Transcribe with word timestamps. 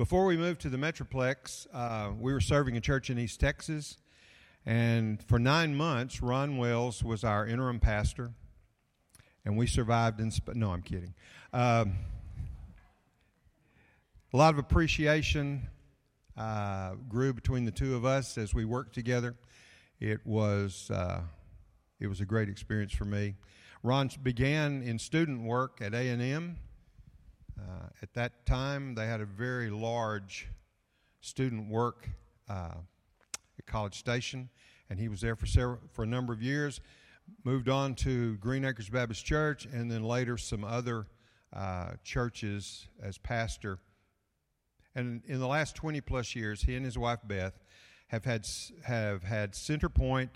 Before 0.00 0.24
we 0.24 0.38
moved 0.38 0.62
to 0.62 0.70
the 0.70 0.78
Metroplex, 0.78 1.66
uh, 1.74 2.12
we 2.18 2.32
were 2.32 2.40
serving 2.40 2.74
a 2.74 2.80
church 2.80 3.10
in 3.10 3.18
East 3.18 3.38
Texas, 3.38 3.98
and 4.64 5.22
for 5.22 5.38
nine 5.38 5.74
months, 5.74 6.22
Ron 6.22 6.56
Wells 6.56 7.04
was 7.04 7.22
our 7.22 7.46
interim 7.46 7.80
pastor, 7.80 8.30
and 9.44 9.58
we 9.58 9.66
survived 9.66 10.18
in. 10.18 10.30
Sp- 10.32 10.56
no, 10.56 10.70
I'm 10.70 10.80
kidding. 10.80 11.12
Um, 11.52 11.96
a 14.32 14.38
lot 14.38 14.54
of 14.54 14.58
appreciation 14.58 15.68
uh, 16.34 16.94
grew 17.06 17.34
between 17.34 17.66
the 17.66 17.70
two 17.70 17.94
of 17.94 18.06
us 18.06 18.38
as 18.38 18.54
we 18.54 18.64
worked 18.64 18.94
together. 18.94 19.36
It 20.00 20.24
was 20.24 20.90
uh, 20.90 21.20
it 22.00 22.06
was 22.06 22.22
a 22.22 22.24
great 22.24 22.48
experience 22.48 22.94
for 22.94 23.04
me. 23.04 23.34
Ron 23.82 24.08
began 24.22 24.80
in 24.80 24.98
student 24.98 25.42
work 25.42 25.82
at 25.82 25.92
A 25.92 26.08
and 26.08 26.22
M. 26.22 26.56
Uh, 27.58 27.88
at 28.02 28.12
that 28.14 28.46
time, 28.46 28.94
they 28.94 29.06
had 29.06 29.20
a 29.20 29.26
very 29.26 29.70
large 29.70 30.48
student 31.20 31.68
work 31.68 32.08
uh, 32.48 32.74
at 33.58 33.66
College 33.66 33.98
Station, 33.98 34.48
and 34.88 34.98
he 34.98 35.08
was 35.08 35.20
there 35.20 35.36
for 35.36 35.46
several, 35.46 35.78
for 35.92 36.02
a 36.02 36.06
number 36.06 36.32
of 36.32 36.42
years. 36.42 36.80
Moved 37.44 37.68
on 37.68 37.94
to 37.96 38.36
Green 38.38 38.64
Acres 38.64 38.88
Baptist 38.88 39.24
Church, 39.24 39.66
and 39.66 39.90
then 39.90 40.02
later 40.02 40.36
some 40.36 40.64
other 40.64 41.06
uh, 41.52 41.92
churches 42.04 42.88
as 43.02 43.18
pastor. 43.18 43.78
And 44.94 45.22
in 45.26 45.38
the 45.38 45.46
last 45.46 45.76
20 45.76 46.00
plus 46.00 46.34
years, 46.34 46.62
he 46.62 46.74
and 46.74 46.84
his 46.84 46.98
wife 46.98 47.20
Beth 47.24 47.54
have 48.08 48.24
had 48.24 48.46
have 48.84 49.22
had 49.22 49.52
Centerpoint 49.52 50.30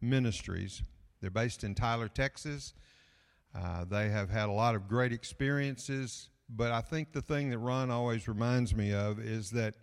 Ministries. 0.00 0.82
They're 1.20 1.30
based 1.30 1.64
in 1.64 1.74
Tyler, 1.74 2.08
Texas. 2.08 2.72
Uh, 3.54 3.84
they 3.84 4.08
have 4.08 4.30
had 4.30 4.48
a 4.48 4.52
lot 4.52 4.74
of 4.74 4.88
great 4.88 5.12
experiences, 5.12 6.30
but 6.48 6.72
I 6.72 6.80
think 6.80 7.12
the 7.12 7.22
thing 7.22 7.50
that 7.50 7.58
Ron 7.58 7.90
always 7.90 8.26
reminds 8.26 8.74
me 8.74 8.92
of 8.92 9.18
is 9.18 9.50
that 9.50 9.74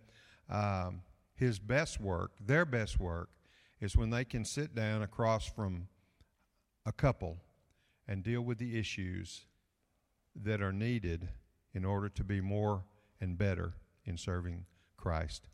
um, 0.49 1.01
his 1.35 1.59
best 1.59 1.99
work, 1.99 2.31
their 2.39 2.65
best 2.65 2.99
work, 2.99 3.29
is 3.79 3.95
when 3.95 4.09
they 4.09 4.25
can 4.25 4.45
sit 4.45 4.73
down 4.73 5.03
across 5.03 5.45
from 5.45 5.87
a 6.85 6.91
couple 6.91 7.37
and 8.07 8.23
deal 8.23 8.41
with 8.41 8.57
the 8.57 8.79
issues 8.79 9.45
that 10.35 10.61
are 10.61 10.73
needed 10.73 11.29
in 11.73 11.85
order 11.85 12.09
to 12.09 12.23
be 12.23 12.41
more 12.41 12.83
and 13.19 13.37
better 13.37 13.73
in 14.05 14.17
serving 14.17 14.65
Christ 14.97 15.47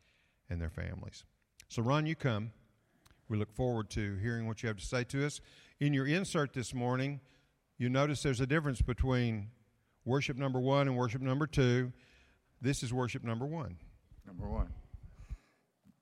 and 0.50 0.62
their 0.62 0.70
families. 0.70 1.24
So, 1.68 1.82
Ron, 1.82 2.06
you 2.06 2.16
come. 2.16 2.52
We 3.28 3.38
look 3.38 3.54
forward 3.54 3.90
to 3.92 4.18
hearing 4.18 4.46
what 4.46 4.62
you 4.62 4.68
have 4.68 4.78
to 4.78 4.86
say 4.86 5.04
to 5.06 5.26
us. 5.26 5.40
In 5.80 5.94
your 5.94 6.06
insert 6.06 6.54
this 6.54 6.74
morning, 6.74 7.22
you 7.78 7.90
notice 7.90 8.22
there's 8.24 8.42
a 8.42 8.48
difference 8.48 8.82
between 8.82 9.50
worship 10.06 10.38
number 10.38 10.60
one 10.60 10.88
and 10.88 10.98
worship 10.98 11.22
number 11.22 11.48
two. 11.48 11.92
This 12.62 12.84
is 12.84 12.94
worship 12.94 13.24
number 13.24 13.46
one. 13.46 13.78
Number 14.26 14.48
one. 14.48 14.70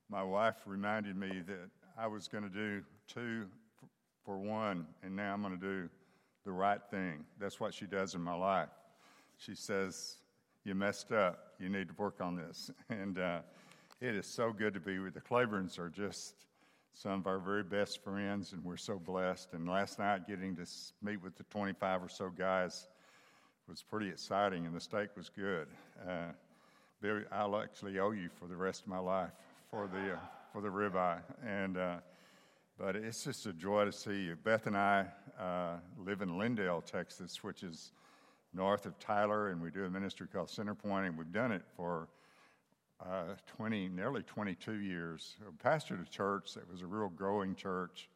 My 0.09 0.23
wife 0.23 0.55
reminded 0.65 1.15
me 1.15 1.41
that 1.47 1.69
I 1.97 2.07
was 2.07 2.27
going 2.27 2.43
to 2.43 2.49
do 2.49 2.81
two 3.07 3.45
for 4.25 4.37
one, 4.37 4.85
and 5.03 5.15
now 5.15 5.33
I'm 5.33 5.41
going 5.41 5.59
to 5.59 5.65
do 5.65 5.89
the 6.45 6.51
right 6.51 6.81
thing. 6.89 7.25
That's 7.39 7.59
what 7.59 7.73
she 7.73 7.85
does 7.85 8.15
in 8.15 8.21
my 8.21 8.33
life. 8.33 8.69
She 9.37 9.55
says, 9.55 10.17
You 10.63 10.75
messed 10.75 11.11
up. 11.11 11.53
You 11.59 11.69
need 11.69 11.89
to 11.89 11.93
work 11.97 12.21
on 12.21 12.35
this. 12.35 12.71
And 12.89 13.19
uh, 13.19 13.39
it 14.01 14.15
is 14.15 14.25
so 14.25 14.51
good 14.51 14.73
to 14.73 14.79
be 14.79 14.99
with 14.99 15.13
the 15.13 15.21
Claibornes, 15.21 15.77
are 15.77 15.89
just 15.89 16.35
some 16.93 17.13
of 17.13 17.27
our 17.27 17.37
very 17.37 17.63
best 17.63 18.03
friends, 18.03 18.53
and 18.53 18.63
we're 18.63 18.77
so 18.77 18.97
blessed. 18.97 19.53
And 19.53 19.67
last 19.67 19.99
night, 19.99 20.27
getting 20.27 20.55
to 20.55 20.65
meet 21.01 21.21
with 21.21 21.37
the 21.37 21.43
25 21.43 22.03
or 22.03 22.09
so 22.09 22.29
guys 22.29 22.87
was 23.69 23.83
pretty 23.83 24.09
exciting, 24.09 24.65
and 24.65 24.75
the 24.75 24.79
steak 24.81 25.09
was 25.15 25.29
good. 25.29 25.67
Uh, 26.07 26.31
Billy, 27.01 27.21
I'll 27.31 27.55
actually 27.61 27.99
owe 27.99 28.11
you 28.11 28.29
for 28.39 28.47
the 28.47 28.55
rest 28.55 28.81
of 28.81 28.87
my 28.87 28.97
life 28.97 29.29
for 29.69 29.87
the 29.87 30.13
uh, 30.13 30.19
for 30.51 30.61
the 30.61 30.69
ribeye, 30.69 31.19
and 31.45 31.77
uh, 31.77 31.97
but 32.79 32.95
it's 32.95 33.23
just 33.23 33.45
a 33.45 33.53
joy 33.53 33.85
to 33.85 33.91
see 33.91 34.23
you. 34.23 34.35
Beth 34.43 34.65
and 34.65 34.75
I 34.75 35.05
uh, 35.39 35.75
live 36.03 36.23
in 36.23 36.29
Lindale, 36.29 36.83
Texas, 36.83 37.43
which 37.43 37.61
is 37.61 37.91
north 38.55 38.87
of 38.87 38.97
Tyler, 38.97 39.49
and 39.49 39.61
we 39.61 39.69
do 39.69 39.85
a 39.85 39.89
ministry 39.89 40.25
called 40.25 40.47
Centerpoint, 40.47 41.05
and 41.05 41.15
we've 41.15 41.31
done 41.31 41.51
it 41.51 41.61
for 41.77 42.07
uh, 43.05 43.35
20, 43.55 43.89
nearly 43.89 44.23
22 44.23 44.79
years. 44.79 45.35
I 45.47 45.69
pastored 45.69 46.01
a 46.01 46.09
church 46.09 46.55
that 46.55 46.69
was 46.71 46.81
a 46.81 46.87
real 46.87 47.09
growing 47.09 47.53
church, 47.53 48.09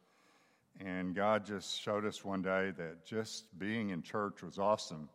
and 0.80 1.14
God 1.14 1.46
just 1.46 1.80
showed 1.80 2.04
us 2.04 2.24
one 2.24 2.42
day 2.42 2.72
that 2.76 3.04
just 3.04 3.56
being 3.56 3.90
in 3.90 4.02
church 4.02 4.42
was 4.42 4.58
awesome, 4.58 5.08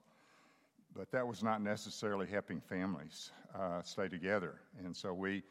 but 0.99 1.09
that 1.11 1.25
was 1.25 1.41
not 1.41 1.61
necessarily 1.61 2.27
helping 2.27 2.59
families 2.59 3.31
uh, 3.57 3.81
stay 3.83 4.09
together. 4.09 4.55
And 4.83 4.93
so 4.93 5.13
we 5.13 5.43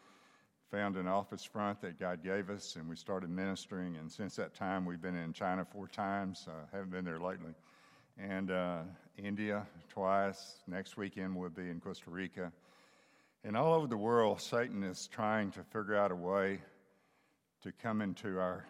found 0.71 0.97
an 0.97 1.09
office 1.09 1.43
front 1.43 1.81
that 1.81 1.99
God 1.99 2.23
gave 2.23 2.51
us, 2.51 2.77
and 2.77 2.87
we 2.87 2.97
started 2.97 3.31
ministering. 3.31 3.97
And 3.97 4.13
since 4.13 4.37
that 4.37 4.55
time, 4.55 4.85
we've 4.85 5.01
been 5.01 5.17
in 5.17 5.33
China 5.33 5.65
four 5.65 5.89
times. 5.89 6.47
Uh, 6.47 6.67
haven't 6.71 6.91
been 6.91 7.07
there 7.07 7.19
lately, 7.19 7.55
and 8.19 8.51
uh, 8.51 8.81
India 9.17 9.67
twice. 9.89 10.57
Next 10.67 10.99
weekend 10.99 11.35
we'll 11.35 11.49
be 11.49 11.71
in 11.71 11.81
Costa 11.81 12.11
Rica, 12.11 12.53
and 13.43 13.57
all 13.57 13.73
over 13.73 13.87
the 13.87 13.97
world, 13.97 14.43
Satan 14.43 14.83
is 14.83 15.09
trying 15.11 15.51
to 15.53 15.63
figure 15.63 15.97
out 15.97 16.13
a 16.13 16.17
way 16.17 16.61
to 17.63 17.73
come 17.73 18.03
into 18.03 18.39
our 18.39 18.67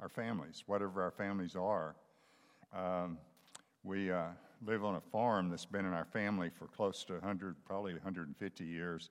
our 0.00 0.08
families, 0.08 0.64
whatever 0.64 1.02
our 1.02 1.10
families 1.10 1.56
are. 1.56 1.94
Um, 2.74 3.18
we 3.84 4.10
uh, 4.10 4.28
live 4.64 4.84
on 4.84 4.96
a 4.96 5.00
farm 5.00 5.50
that's 5.50 5.64
been 5.64 5.84
in 5.84 5.92
our 5.92 6.04
family 6.04 6.50
for 6.50 6.66
close 6.66 7.04
to 7.04 7.14
100, 7.14 7.56
probably 7.64 7.92
150 7.94 8.64
years 8.64 9.10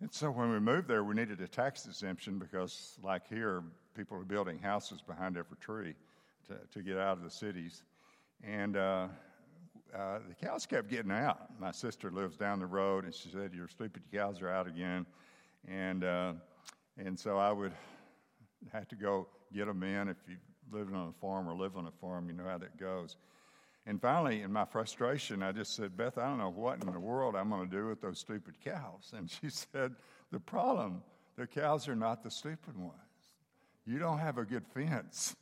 and 0.00 0.12
so 0.12 0.30
when 0.30 0.50
we 0.52 0.60
moved 0.60 0.86
there, 0.86 1.02
we 1.02 1.14
needed 1.16 1.40
a 1.40 1.48
tax 1.48 1.84
exemption 1.86 2.38
because, 2.38 2.96
like 3.02 3.28
here, 3.28 3.64
people 3.96 4.16
are 4.16 4.24
building 4.24 4.58
houses 4.58 5.02
behind 5.02 5.36
every 5.36 5.56
tree 5.56 5.94
to, 6.46 6.54
to 6.72 6.82
get 6.82 6.98
out 6.98 7.18
of 7.18 7.24
the 7.24 7.30
cities. 7.30 7.82
And 8.44 8.76
uh, 8.76 9.08
uh, 9.92 10.20
the 10.28 10.34
cows 10.40 10.66
kept 10.66 10.88
getting 10.88 11.10
out. 11.10 11.50
My 11.58 11.72
sister 11.72 12.12
lives 12.12 12.36
down 12.36 12.60
the 12.60 12.66
road, 12.66 13.06
and 13.06 13.12
she 13.12 13.28
said, 13.28 13.52
Your 13.52 13.66
stupid 13.66 14.02
cows 14.12 14.40
are 14.40 14.48
out 14.48 14.68
again. 14.68 15.04
And, 15.66 16.04
uh, 16.04 16.34
and 16.96 17.18
so 17.18 17.36
I 17.36 17.50
would 17.50 17.72
have 18.72 18.86
to 18.88 18.94
go 18.94 19.26
get 19.52 19.66
them 19.66 19.82
in. 19.82 20.08
If 20.08 20.18
you 20.28 20.36
live 20.70 20.94
on 20.94 21.08
a 21.08 21.20
farm 21.20 21.48
or 21.48 21.56
live 21.56 21.76
on 21.76 21.86
a 21.86 21.92
farm, 22.00 22.28
you 22.28 22.36
know 22.36 22.44
how 22.44 22.58
that 22.58 22.78
goes. 22.78 23.16
And 23.88 23.98
finally, 24.02 24.42
in 24.42 24.52
my 24.52 24.66
frustration, 24.66 25.42
I 25.42 25.50
just 25.50 25.74
said, 25.74 25.96
Beth, 25.96 26.18
I 26.18 26.28
don't 26.28 26.36
know 26.36 26.50
what 26.50 26.84
in 26.84 26.92
the 26.92 27.00
world 27.00 27.34
I'm 27.34 27.48
going 27.48 27.70
to 27.70 27.74
do 27.74 27.86
with 27.86 28.02
those 28.02 28.18
stupid 28.18 28.60
cows. 28.62 29.14
And 29.16 29.30
she 29.30 29.48
said, 29.48 29.94
The 30.30 30.38
problem, 30.38 31.02
the 31.38 31.46
cows 31.46 31.88
are 31.88 31.96
not 31.96 32.22
the 32.22 32.30
stupid 32.30 32.76
ones. 32.76 32.92
You 33.86 33.98
don't 33.98 34.18
have 34.18 34.36
a 34.36 34.44
good 34.44 34.66
fence. 34.74 35.36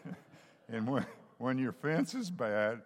and 0.70 0.88
when, 0.88 1.04
when 1.36 1.58
your 1.58 1.72
fence 1.72 2.14
is 2.14 2.30
bad, 2.30 2.80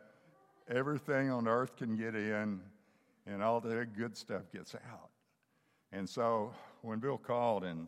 everything 0.68 1.30
on 1.30 1.46
earth 1.46 1.76
can 1.76 1.96
get 1.96 2.16
in 2.16 2.60
and 3.24 3.40
all 3.40 3.60
the 3.60 3.86
good 3.86 4.16
stuff 4.16 4.42
gets 4.52 4.74
out. 4.74 5.10
And 5.92 6.08
so 6.08 6.52
when 6.80 6.98
Bill 6.98 7.18
called 7.18 7.62
and 7.62 7.86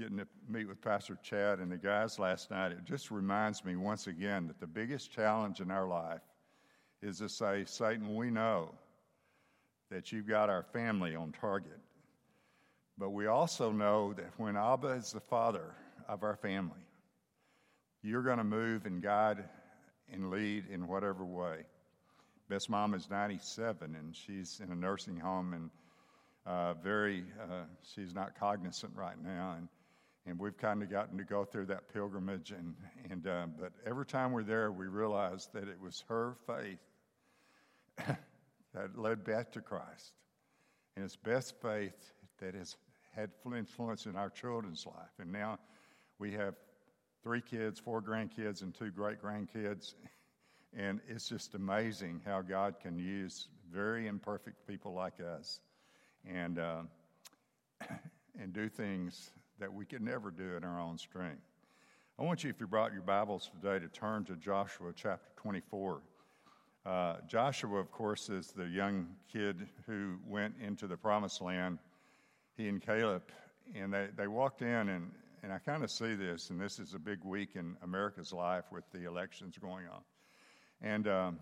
getting 0.00 0.16
to 0.16 0.26
meet 0.48 0.66
with 0.66 0.80
Pastor 0.80 1.18
Chad 1.22 1.58
and 1.58 1.70
the 1.70 1.76
guys 1.76 2.18
last 2.18 2.50
night, 2.50 2.72
it 2.72 2.86
just 2.86 3.10
reminds 3.10 3.66
me 3.66 3.76
once 3.76 4.06
again 4.06 4.46
that 4.46 4.58
the 4.58 4.66
biggest 4.66 5.12
challenge 5.12 5.60
in 5.60 5.70
our 5.70 5.86
life 5.86 6.22
is 7.02 7.18
to 7.18 7.28
say, 7.28 7.64
Satan, 7.66 8.16
we 8.16 8.30
know 8.30 8.70
that 9.90 10.10
you've 10.10 10.26
got 10.26 10.48
our 10.48 10.62
family 10.62 11.14
on 11.14 11.32
target. 11.32 11.78
But 12.96 13.10
we 13.10 13.26
also 13.26 13.70
know 13.70 14.14
that 14.14 14.30
when 14.38 14.56
Abba 14.56 14.88
is 14.88 15.12
the 15.12 15.20
father 15.20 15.74
of 16.08 16.22
our 16.22 16.36
family, 16.36 16.86
you're 18.02 18.22
going 18.22 18.38
to 18.38 18.44
move 18.44 18.86
and 18.86 19.02
guide 19.02 19.44
and 20.10 20.30
lead 20.30 20.64
in 20.72 20.88
whatever 20.88 21.26
way. 21.26 21.64
Beth's 22.48 22.70
mom 22.70 22.94
is 22.94 23.10
97 23.10 23.94
and 23.94 24.16
she's 24.16 24.62
in 24.64 24.72
a 24.72 24.74
nursing 24.74 25.18
home 25.18 25.52
and 25.52 25.70
uh, 26.46 26.72
very, 26.82 27.22
uh, 27.42 27.64
she's 27.94 28.14
not 28.14 28.38
cognizant 28.40 28.92
right 28.96 29.22
now. 29.22 29.56
And 29.58 29.68
and 30.26 30.38
we've 30.38 30.56
kind 30.56 30.82
of 30.82 30.90
gotten 30.90 31.18
to 31.18 31.24
go 31.24 31.44
through 31.44 31.66
that 31.66 31.92
pilgrimage. 31.92 32.52
And, 32.52 32.74
and 33.10 33.26
uh, 33.26 33.46
but 33.58 33.72
every 33.86 34.06
time 34.06 34.32
we're 34.32 34.42
there, 34.42 34.70
we 34.70 34.86
realize 34.86 35.48
that 35.54 35.68
it 35.68 35.80
was 35.80 36.04
her 36.08 36.36
faith 36.46 36.78
that 38.74 38.98
led 38.98 39.24
Beth 39.24 39.50
to 39.52 39.60
Christ, 39.60 40.12
and 40.96 41.04
it's 41.04 41.16
Beth's 41.16 41.52
faith 41.62 42.12
that 42.40 42.54
has 42.54 42.76
had 43.14 43.30
full 43.42 43.54
influence 43.54 44.06
in 44.06 44.16
our 44.16 44.30
children's 44.30 44.86
life. 44.86 45.18
And 45.18 45.32
now 45.32 45.58
we 46.18 46.32
have 46.32 46.54
three 47.22 47.40
kids, 47.40 47.80
four 47.80 48.00
grandkids, 48.00 48.62
and 48.62 48.74
two 48.74 48.90
great 48.90 49.22
grandkids. 49.22 49.94
And 50.72 51.00
it's 51.08 51.28
just 51.28 51.56
amazing 51.56 52.20
how 52.24 52.42
God 52.42 52.76
can 52.80 52.96
use 52.96 53.48
very 53.72 54.06
imperfect 54.06 54.68
people 54.68 54.94
like 54.94 55.14
us 55.20 55.58
and, 56.24 56.60
uh, 56.60 56.82
and 58.40 58.52
do 58.52 58.68
things 58.68 59.32
that 59.60 59.72
we 59.72 59.84
could 59.84 60.00
never 60.00 60.30
do 60.30 60.56
in 60.56 60.64
our 60.64 60.80
own 60.80 60.96
strength. 60.96 61.42
I 62.18 62.22
want 62.22 62.42
you, 62.42 62.50
if 62.50 62.58
you 62.60 62.66
brought 62.66 62.94
your 62.94 63.02
Bibles 63.02 63.50
today, 63.54 63.78
to 63.78 63.88
turn 63.88 64.24
to 64.24 64.36
Joshua 64.36 64.92
chapter 64.94 65.28
24. 65.36 66.00
Uh, 66.86 67.16
Joshua, 67.28 67.78
of 67.78 67.92
course, 67.92 68.30
is 68.30 68.48
the 68.48 68.64
young 68.64 69.06
kid 69.30 69.68
who 69.86 70.16
went 70.26 70.54
into 70.66 70.86
the 70.86 70.96
promised 70.96 71.42
land 71.42 71.78
he 72.56 72.68
and 72.68 72.80
Caleb, 72.80 73.22
and 73.74 73.92
they, 73.92 74.08
they 74.16 74.26
walked 74.26 74.62
in, 74.62 74.88
and, 74.88 75.10
and 75.42 75.52
I 75.52 75.58
kind 75.58 75.84
of 75.84 75.90
see 75.90 76.14
this, 76.14 76.48
and 76.48 76.58
this 76.58 76.78
is 76.78 76.94
a 76.94 76.98
big 76.98 77.22
week 77.22 77.50
in 77.54 77.76
America's 77.82 78.32
life 78.32 78.64
with 78.72 78.84
the 78.92 79.06
elections 79.06 79.58
going 79.58 79.84
on. 79.86 80.00
And, 80.80 81.06
um, 81.06 81.38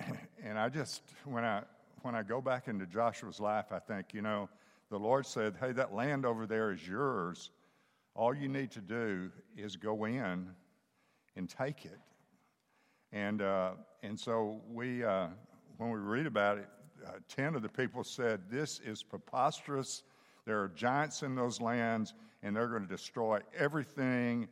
and 0.44 0.58
I 0.58 0.68
just, 0.68 1.02
when 1.24 1.44
I, 1.44 1.62
when 2.02 2.14
I 2.14 2.22
go 2.22 2.42
back 2.42 2.68
into 2.68 2.86
Joshua's 2.86 3.40
life, 3.40 3.72
I 3.72 3.78
think, 3.78 4.12
you 4.12 4.20
know, 4.20 4.50
the 4.92 4.98
Lord 4.98 5.24
said, 5.24 5.54
hey, 5.58 5.72
that 5.72 5.94
land 5.94 6.26
over 6.26 6.46
there 6.46 6.70
is 6.70 6.86
yours. 6.86 7.48
All 8.14 8.34
you 8.34 8.46
need 8.46 8.70
to 8.72 8.82
do 8.82 9.30
is 9.56 9.74
go 9.74 10.04
in 10.04 10.50
and 11.34 11.48
take 11.48 11.86
it. 11.86 11.98
And, 13.10 13.40
uh, 13.40 13.70
and 14.02 14.20
so 14.20 14.60
we, 14.70 15.02
uh, 15.02 15.28
when 15.78 15.88
we 15.88 15.98
read 15.98 16.26
about 16.26 16.58
it, 16.58 16.68
uh, 17.06 17.12
10 17.26 17.54
of 17.54 17.62
the 17.62 17.70
people 17.70 18.04
said, 18.04 18.42
This 18.50 18.80
is 18.84 19.02
preposterous. 19.02 20.02
There 20.44 20.60
are 20.60 20.68
giants 20.68 21.22
in 21.22 21.34
those 21.34 21.58
lands, 21.58 22.12
and 22.42 22.54
they're 22.54 22.68
going 22.68 22.82
to 22.82 22.88
destroy 22.88 23.40
everything, 23.56 24.46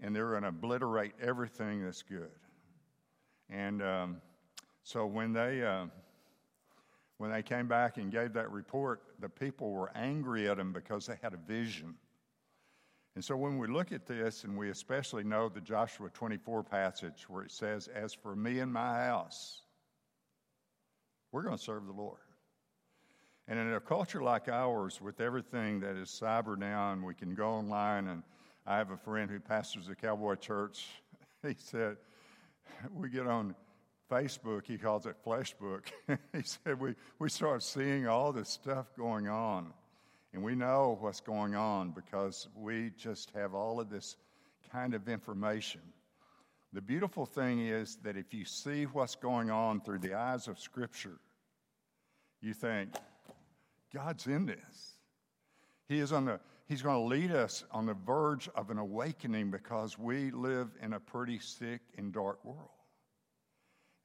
and 0.00 0.16
they're 0.16 0.30
going 0.30 0.42
to 0.42 0.48
obliterate 0.48 1.12
everything 1.22 1.84
that's 1.84 2.02
good. 2.02 2.30
And 3.48 3.80
um, 3.84 4.16
so 4.82 5.06
when 5.06 5.32
they, 5.32 5.62
uh, 5.64 5.86
when 7.18 7.30
they 7.30 7.44
came 7.44 7.68
back 7.68 7.98
and 7.98 8.10
gave 8.10 8.32
that 8.32 8.50
report, 8.50 9.00
the 9.20 9.28
people 9.28 9.70
were 9.70 9.90
angry 9.96 10.48
at 10.48 10.58
him 10.58 10.72
because 10.72 11.06
they 11.06 11.16
had 11.22 11.34
a 11.34 11.38
vision. 11.38 11.94
And 13.14 13.24
so 13.24 13.36
when 13.36 13.58
we 13.58 13.66
look 13.66 13.92
at 13.92 14.06
this, 14.06 14.44
and 14.44 14.56
we 14.56 14.70
especially 14.70 15.24
know 15.24 15.48
the 15.48 15.60
Joshua 15.60 16.10
24 16.10 16.62
passage 16.64 17.24
where 17.28 17.44
it 17.44 17.50
says, 17.50 17.88
As 17.88 18.12
for 18.12 18.36
me 18.36 18.58
and 18.58 18.72
my 18.72 19.06
house, 19.06 19.62
we're 21.32 21.42
going 21.42 21.56
to 21.56 21.62
serve 21.62 21.86
the 21.86 21.92
Lord. 21.92 22.18
And 23.48 23.58
in 23.58 23.72
a 23.72 23.80
culture 23.80 24.22
like 24.22 24.48
ours, 24.48 25.00
with 25.00 25.20
everything 25.20 25.80
that 25.80 25.96
is 25.96 26.10
cyber 26.10 26.58
now, 26.58 26.92
and 26.92 27.02
we 27.04 27.14
can 27.14 27.34
go 27.34 27.48
online, 27.48 28.08
and 28.08 28.22
I 28.66 28.76
have 28.76 28.90
a 28.90 28.96
friend 28.96 29.30
who 29.30 29.38
pastors 29.40 29.88
a 29.88 29.94
cowboy 29.94 30.36
church. 30.36 30.86
He 31.46 31.54
said, 31.58 31.98
We 32.92 33.08
get 33.08 33.28
on 33.28 33.54
Facebook, 34.10 34.66
he 34.66 34.78
calls 34.78 35.06
it 35.06 35.16
Fleshbook. 35.24 35.82
he 36.32 36.42
said, 36.42 36.80
we, 36.80 36.94
we 37.18 37.28
start 37.28 37.62
seeing 37.62 38.06
all 38.06 38.32
this 38.32 38.48
stuff 38.48 38.86
going 38.96 39.28
on. 39.28 39.72
And 40.32 40.42
we 40.42 40.54
know 40.54 40.98
what's 41.00 41.20
going 41.20 41.54
on 41.54 41.90
because 41.90 42.48
we 42.54 42.92
just 42.96 43.30
have 43.30 43.54
all 43.54 43.80
of 43.80 43.88
this 43.88 44.16
kind 44.70 44.94
of 44.94 45.08
information. 45.08 45.80
The 46.72 46.82
beautiful 46.82 47.24
thing 47.24 47.66
is 47.66 47.96
that 48.02 48.16
if 48.16 48.34
you 48.34 48.44
see 48.44 48.84
what's 48.84 49.14
going 49.14 49.50
on 49.50 49.80
through 49.80 50.00
the 50.00 50.14
eyes 50.14 50.46
of 50.46 50.58
Scripture, 50.58 51.18
you 52.42 52.52
think, 52.52 52.90
God's 53.94 54.26
in 54.26 54.46
this. 54.46 54.98
He 55.88 56.00
is 56.00 56.12
on 56.12 56.26
the, 56.26 56.40
he's 56.66 56.82
going 56.82 56.96
to 56.96 57.16
lead 57.16 57.30
us 57.32 57.64
on 57.70 57.86
the 57.86 57.94
verge 57.94 58.48
of 58.54 58.70
an 58.70 58.78
awakening 58.78 59.50
because 59.50 59.98
we 59.98 60.30
live 60.32 60.68
in 60.82 60.92
a 60.92 61.00
pretty 61.00 61.38
sick 61.38 61.80
and 61.96 62.12
dark 62.12 62.44
world. 62.44 62.75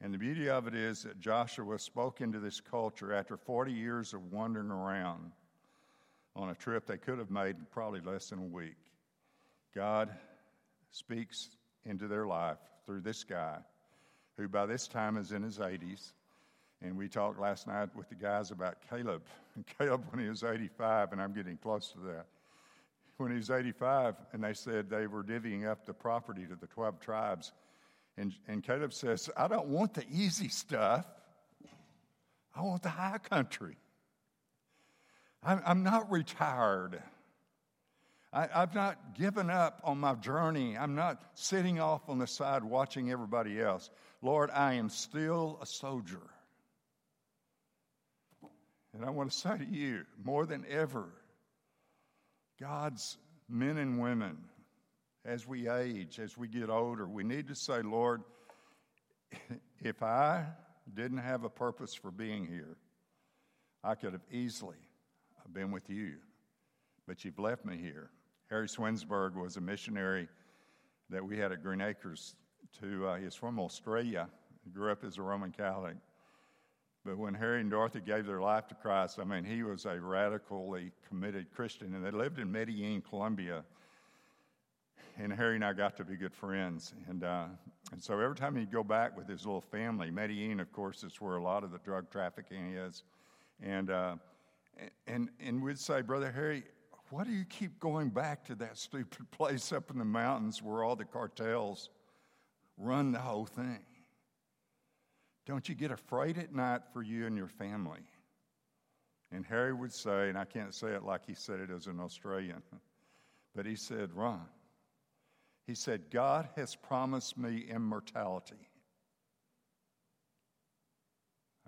And 0.03 0.11
the 0.11 0.17
beauty 0.17 0.49
of 0.49 0.65
it 0.67 0.73
is 0.73 1.03
that 1.03 1.19
Joshua 1.19 1.77
spoke 1.77 2.21
into 2.21 2.39
this 2.39 2.59
culture 2.59 3.13
after 3.13 3.37
40 3.37 3.71
years 3.71 4.13
of 4.13 4.31
wandering 4.31 4.71
around 4.71 5.31
on 6.35 6.49
a 6.49 6.55
trip 6.55 6.87
they 6.87 6.97
could 6.97 7.19
have 7.19 7.29
made 7.29 7.55
in 7.55 7.67
probably 7.71 8.01
less 8.01 8.29
than 8.29 8.39
a 8.39 8.43
week. 8.43 8.77
God 9.75 10.09
speaks 10.91 11.49
into 11.85 12.07
their 12.07 12.25
life 12.25 12.57
through 12.85 13.01
this 13.01 13.23
guy 13.23 13.59
who 14.37 14.47
by 14.47 14.65
this 14.65 14.87
time 14.87 15.17
is 15.17 15.31
in 15.31 15.43
his 15.43 15.59
80s. 15.59 16.13
And 16.81 16.97
we 16.97 17.07
talked 17.07 17.39
last 17.39 17.67
night 17.67 17.89
with 17.95 18.09
the 18.09 18.15
guys 18.15 18.49
about 18.49 18.77
Caleb. 18.89 19.21
Caleb, 19.77 20.03
when 20.09 20.23
he 20.23 20.29
was 20.29 20.43
85, 20.43 21.11
and 21.11 21.21
I'm 21.21 21.33
getting 21.33 21.57
close 21.57 21.91
to 21.91 21.99
that, 21.99 22.25
when 23.17 23.29
he 23.29 23.37
was 23.37 23.51
85, 23.51 24.15
and 24.33 24.43
they 24.43 24.53
said 24.53 24.89
they 24.89 25.05
were 25.05 25.23
divvying 25.23 25.69
up 25.69 25.85
the 25.85 25.93
property 25.93 26.47
to 26.47 26.55
the 26.55 26.65
12 26.65 26.99
tribes 26.99 27.51
and, 28.17 28.33
and 28.47 28.63
Caleb 28.63 28.93
says, 28.93 29.29
I 29.35 29.47
don't 29.47 29.67
want 29.67 29.93
the 29.93 30.05
easy 30.11 30.49
stuff. 30.49 31.05
I 32.55 32.61
want 32.61 32.83
the 32.83 32.89
high 32.89 33.17
country. 33.17 33.77
I'm, 35.43 35.61
I'm 35.65 35.83
not 35.83 36.11
retired. 36.11 37.01
I, 38.33 38.47
I've 38.53 38.75
not 38.75 39.15
given 39.15 39.49
up 39.49 39.81
on 39.83 39.97
my 39.97 40.15
journey. 40.15 40.77
I'm 40.77 40.95
not 40.95 41.21
sitting 41.33 41.79
off 41.79 42.09
on 42.09 42.19
the 42.19 42.27
side 42.27 42.63
watching 42.63 43.11
everybody 43.11 43.61
else. 43.61 43.89
Lord, 44.21 44.51
I 44.51 44.73
am 44.73 44.89
still 44.89 45.57
a 45.61 45.65
soldier. 45.65 46.21
And 48.93 49.05
I 49.05 49.09
want 49.09 49.31
to 49.31 49.37
say 49.37 49.57
to 49.57 49.65
you, 49.65 50.05
more 50.23 50.45
than 50.45 50.65
ever, 50.69 51.07
God's 52.59 53.17
men 53.49 53.77
and 53.77 54.01
women 54.01 54.37
as 55.25 55.47
we 55.47 55.69
age, 55.69 56.19
as 56.19 56.37
we 56.37 56.47
get 56.47 56.69
older, 56.69 57.07
we 57.07 57.23
need 57.23 57.47
to 57.47 57.55
say, 57.55 57.81
Lord, 57.81 58.21
if 59.81 60.01
I 60.01 60.45
didn't 60.93 61.19
have 61.19 61.43
a 61.43 61.49
purpose 61.49 61.93
for 61.93 62.11
being 62.11 62.45
here, 62.45 62.77
I 63.83 63.95
could 63.95 64.13
have 64.13 64.25
easily 64.31 64.77
been 65.51 65.71
with 65.71 65.89
you, 65.89 66.13
but 67.07 67.25
you've 67.25 67.39
left 67.39 67.65
me 67.65 67.77
here. 67.77 68.09
Harry 68.49 68.67
Swinsburg 68.67 69.35
was 69.35 69.57
a 69.57 69.61
missionary 69.61 70.27
that 71.09 71.23
we 71.25 71.37
had 71.37 71.51
at 71.51 71.63
Green 71.63 71.81
Acres. 71.81 72.35
To 72.79 73.07
uh, 73.07 73.15
he's 73.17 73.35
from 73.35 73.59
Australia. 73.59 74.29
He 74.63 74.69
grew 74.69 74.91
up 74.91 75.03
as 75.03 75.17
a 75.17 75.21
Roman 75.21 75.51
Catholic. 75.51 75.95
But 77.03 77.17
when 77.17 77.33
Harry 77.33 77.59
and 77.59 77.71
Dorothy 77.71 77.99
gave 77.99 78.27
their 78.27 78.39
life 78.39 78.67
to 78.67 78.75
Christ, 78.75 79.19
I 79.19 79.23
mean, 79.23 79.43
he 79.43 79.63
was 79.63 79.85
a 79.85 79.99
radically 79.99 80.91
committed 81.09 81.51
Christian, 81.51 81.95
and 81.95 82.05
they 82.05 82.11
lived 82.11 82.39
in 82.39 82.51
Medellin, 82.51 83.01
Colombia 83.01 83.63
and 85.17 85.31
Harry 85.33 85.55
and 85.55 85.65
I 85.65 85.73
got 85.73 85.95
to 85.97 86.03
be 86.03 86.15
good 86.15 86.33
friends. 86.33 86.93
And, 87.07 87.23
uh, 87.23 87.45
and 87.91 88.01
so 88.01 88.19
every 88.19 88.35
time 88.35 88.55
he'd 88.55 88.71
go 88.71 88.83
back 88.83 89.15
with 89.17 89.27
his 89.27 89.45
little 89.45 89.61
family, 89.61 90.11
Medellin, 90.11 90.59
of 90.59 90.71
course, 90.71 91.03
is 91.03 91.19
where 91.19 91.37
a 91.37 91.43
lot 91.43 91.63
of 91.63 91.71
the 91.71 91.79
drug 91.79 92.09
trafficking 92.09 92.73
is. 92.73 93.03
And, 93.61 93.89
uh, 93.89 94.15
and, 95.07 95.29
and 95.39 95.61
we'd 95.61 95.79
say, 95.79 96.01
Brother 96.01 96.31
Harry, 96.31 96.63
why 97.09 97.23
do 97.23 97.31
you 97.31 97.45
keep 97.45 97.79
going 97.79 98.09
back 98.09 98.45
to 98.45 98.55
that 98.55 98.77
stupid 98.77 99.29
place 99.31 99.71
up 99.71 99.91
in 99.91 99.97
the 99.97 100.05
mountains 100.05 100.61
where 100.61 100.83
all 100.83 100.95
the 100.95 101.05
cartels 101.05 101.89
run 102.77 103.11
the 103.11 103.19
whole 103.19 103.45
thing? 103.45 103.79
Don't 105.45 105.67
you 105.67 105.75
get 105.75 105.91
afraid 105.91 106.37
at 106.37 106.53
night 106.53 106.81
for 106.93 107.01
you 107.01 107.25
and 107.25 107.35
your 107.35 107.47
family? 107.47 108.01
And 109.31 109.45
Harry 109.45 109.73
would 109.73 109.93
say, 109.93 110.29
and 110.29 110.37
I 110.37 110.45
can't 110.45 110.73
say 110.73 110.89
it 110.89 111.03
like 111.03 111.25
he 111.25 111.33
said 111.33 111.59
it 111.59 111.69
as 111.69 111.87
an 111.87 111.99
Australian, 111.99 112.61
but 113.55 113.65
he 113.65 113.75
said, 113.75 114.11
Ron, 114.13 114.47
he 115.67 115.75
said, 115.75 116.09
God 116.11 116.49
has 116.55 116.75
promised 116.75 117.37
me 117.37 117.65
immortality 117.69 118.69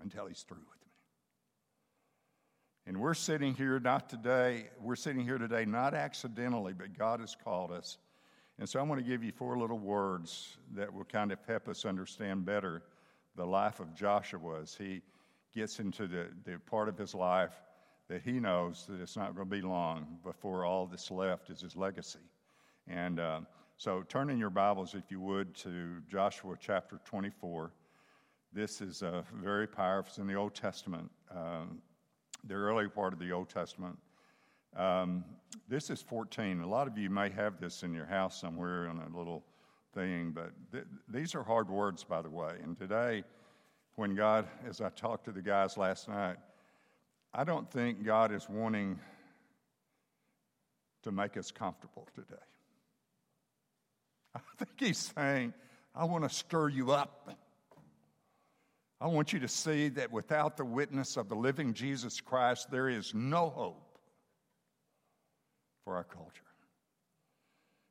until 0.02 0.26
he's 0.26 0.42
through 0.42 0.58
with 0.58 0.66
me. 0.66 0.92
And 2.86 3.00
we're 3.00 3.14
sitting 3.14 3.54
here 3.54 3.80
not 3.80 4.10
today, 4.10 4.68
we're 4.80 4.96
sitting 4.96 5.24
here 5.24 5.38
today 5.38 5.64
not 5.64 5.94
accidentally, 5.94 6.74
but 6.74 6.96
God 6.96 7.20
has 7.20 7.34
called 7.34 7.70
us. 7.70 7.96
And 8.58 8.68
so 8.68 8.78
I 8.78 8.82
want 8.82 9.00
to 9.00 9.06
give 9.06 9.24
you 9.24 9.32
four 9.32 9.58
little 9.58 9.78
words 9.78 10.58
that 10.74 10.92
will 10.92 11.04
kind 11.04 11.32
of 11.32 11.38
help 11.46 11.68
us 11.68 11.84
understand 11.84 12.44
better 12.44 12.82
the 13.36 13.46
life 13.46 13.80
of 13.80 13.94
Joshua 13.94 14.60
as 14.60 14.74
he 14.74 15.02
gets 15.54 15.80
into 15.80 16.06
the, 16.06 16.26
the 16.44 16.58
part 16.58 16.88
of 16.88 16.98
his 16.98 17.14
life 17.14 17.52
that 18.08 18.22
he 18.22 18.32
knows 18.32 18.84
that 18.88 19.00
it's 19.00 19.16
not 19.16 19.34
going 19.34 19.48
to 19.48 19.56
be 19.56 19.62
long 19.62 20.18
before 20.22 20.64
all 20.64 20.86
that's 20.86 21.10
left 21.10 21.50
is 21.50 21.62
his 21.62 21.74
legacy. 21.74 22.18
And 22.86 23.18
uh, 23.18 23.40
so 23.76 24.02
turn 24.02 24.30
in 24.30 24.38
your 24.38 24.50
Bibles, 24.50 24.94
if 24.94 25.10
you 25.10 25.20
would, 25.20 25.54
to 25.56 26.00
Joshua 26.08 26.54
chapter 26.58 27.00
24. 27.04 27.72
This 28.52 28.80
is 28.80 29.02
uh, 29.02 29.22
very 29.34 29.66
powerful. 29.66 30.10
It's 30.10 30.18
in 30.18 30.28
the 30.28 30.34
Old 30.34 30.54
Testament, 30.54 31.10
um, 31.34 31.82
the 32.44 32.54
early 32.54 32.88
part 32.88 33.12
of 33.12 33.18
the 33.18 33.32
Old 33.32 33.48
Testament. 33.48 33.98
Um, 34.76 35.24
this 35.68 35.90
is 35.90 36.00
14. 36.00 36.60
A 36.60 36.66
lot 36.66 36.86
of 36.86 36.96
you 36.96 37.10
may 37.10 37.30
have 37.30 37.60
this 37.60 37.82
in 37.82 37.92
your 37.92 38.06
house 38.06 38.40
somewhere 38.40 38.88
on 38.88 39.00
a 39.00 39.18
little 39.18 39.44
thing, 39.92 40.30
but 40.30 40.52
th- 40.70 40.84
these 41.08 41.34
are 41.34 41.42
hard 41.42 41.68
words, 41.68 42.04
by 42.04 42.22
the 42.22 42.30
way. 42.30 42.54
And 42.62 42.78
today, 42.78 43.24
when 43.96 44.14
God, 44.14 44.46
as 44.68 44.80
I 44.80 44.90
talked 44.90 45.24
to 45.24 45.32
the 45.32 45.42
guys 45.42 45.76
last 45.76 46.08
night, 46.08 46.36
I 47.32 47.42
don't 47.42 47.68
think 47.68 48.04
God 48.04 48.32
is 48.32 48.48
wanting 48.48 49.00
to 51.02 51.10
make 51.10 51.36
us 51.36 51.50
comfortable 51.50 52.06
today. 52.14 52.36
I 54.34 54.40
think 54.58 54.72
he's 54.78 55.12
saying, 55.16 55.54
I 55.94 56.04
want 56.04 56.24
to 56.24 56.30
stir 56.30 56.68
you 56.68 56.92
up. 56.92 57.30
I 59.00 59.06
want 59.06 59.32
you 59.32 59.40
to 59.40 59.48
see 59.48 59.88
that 59.90 60.10
without 60.10 60.56
the 60.56 60.64
witness 60.64 61.16
of 61.16 61.28
the 61.28 61.34
living 61.34 61.74
Jesus 61.74 62.20
Christ, 62.20 62.70
there 62.70 62.88
is 62.88 63.14
no 63.14 63.50
hope 63.50 63.98
for 65.84 65.96
our 65.96 66.04
culture. 66.04 66.42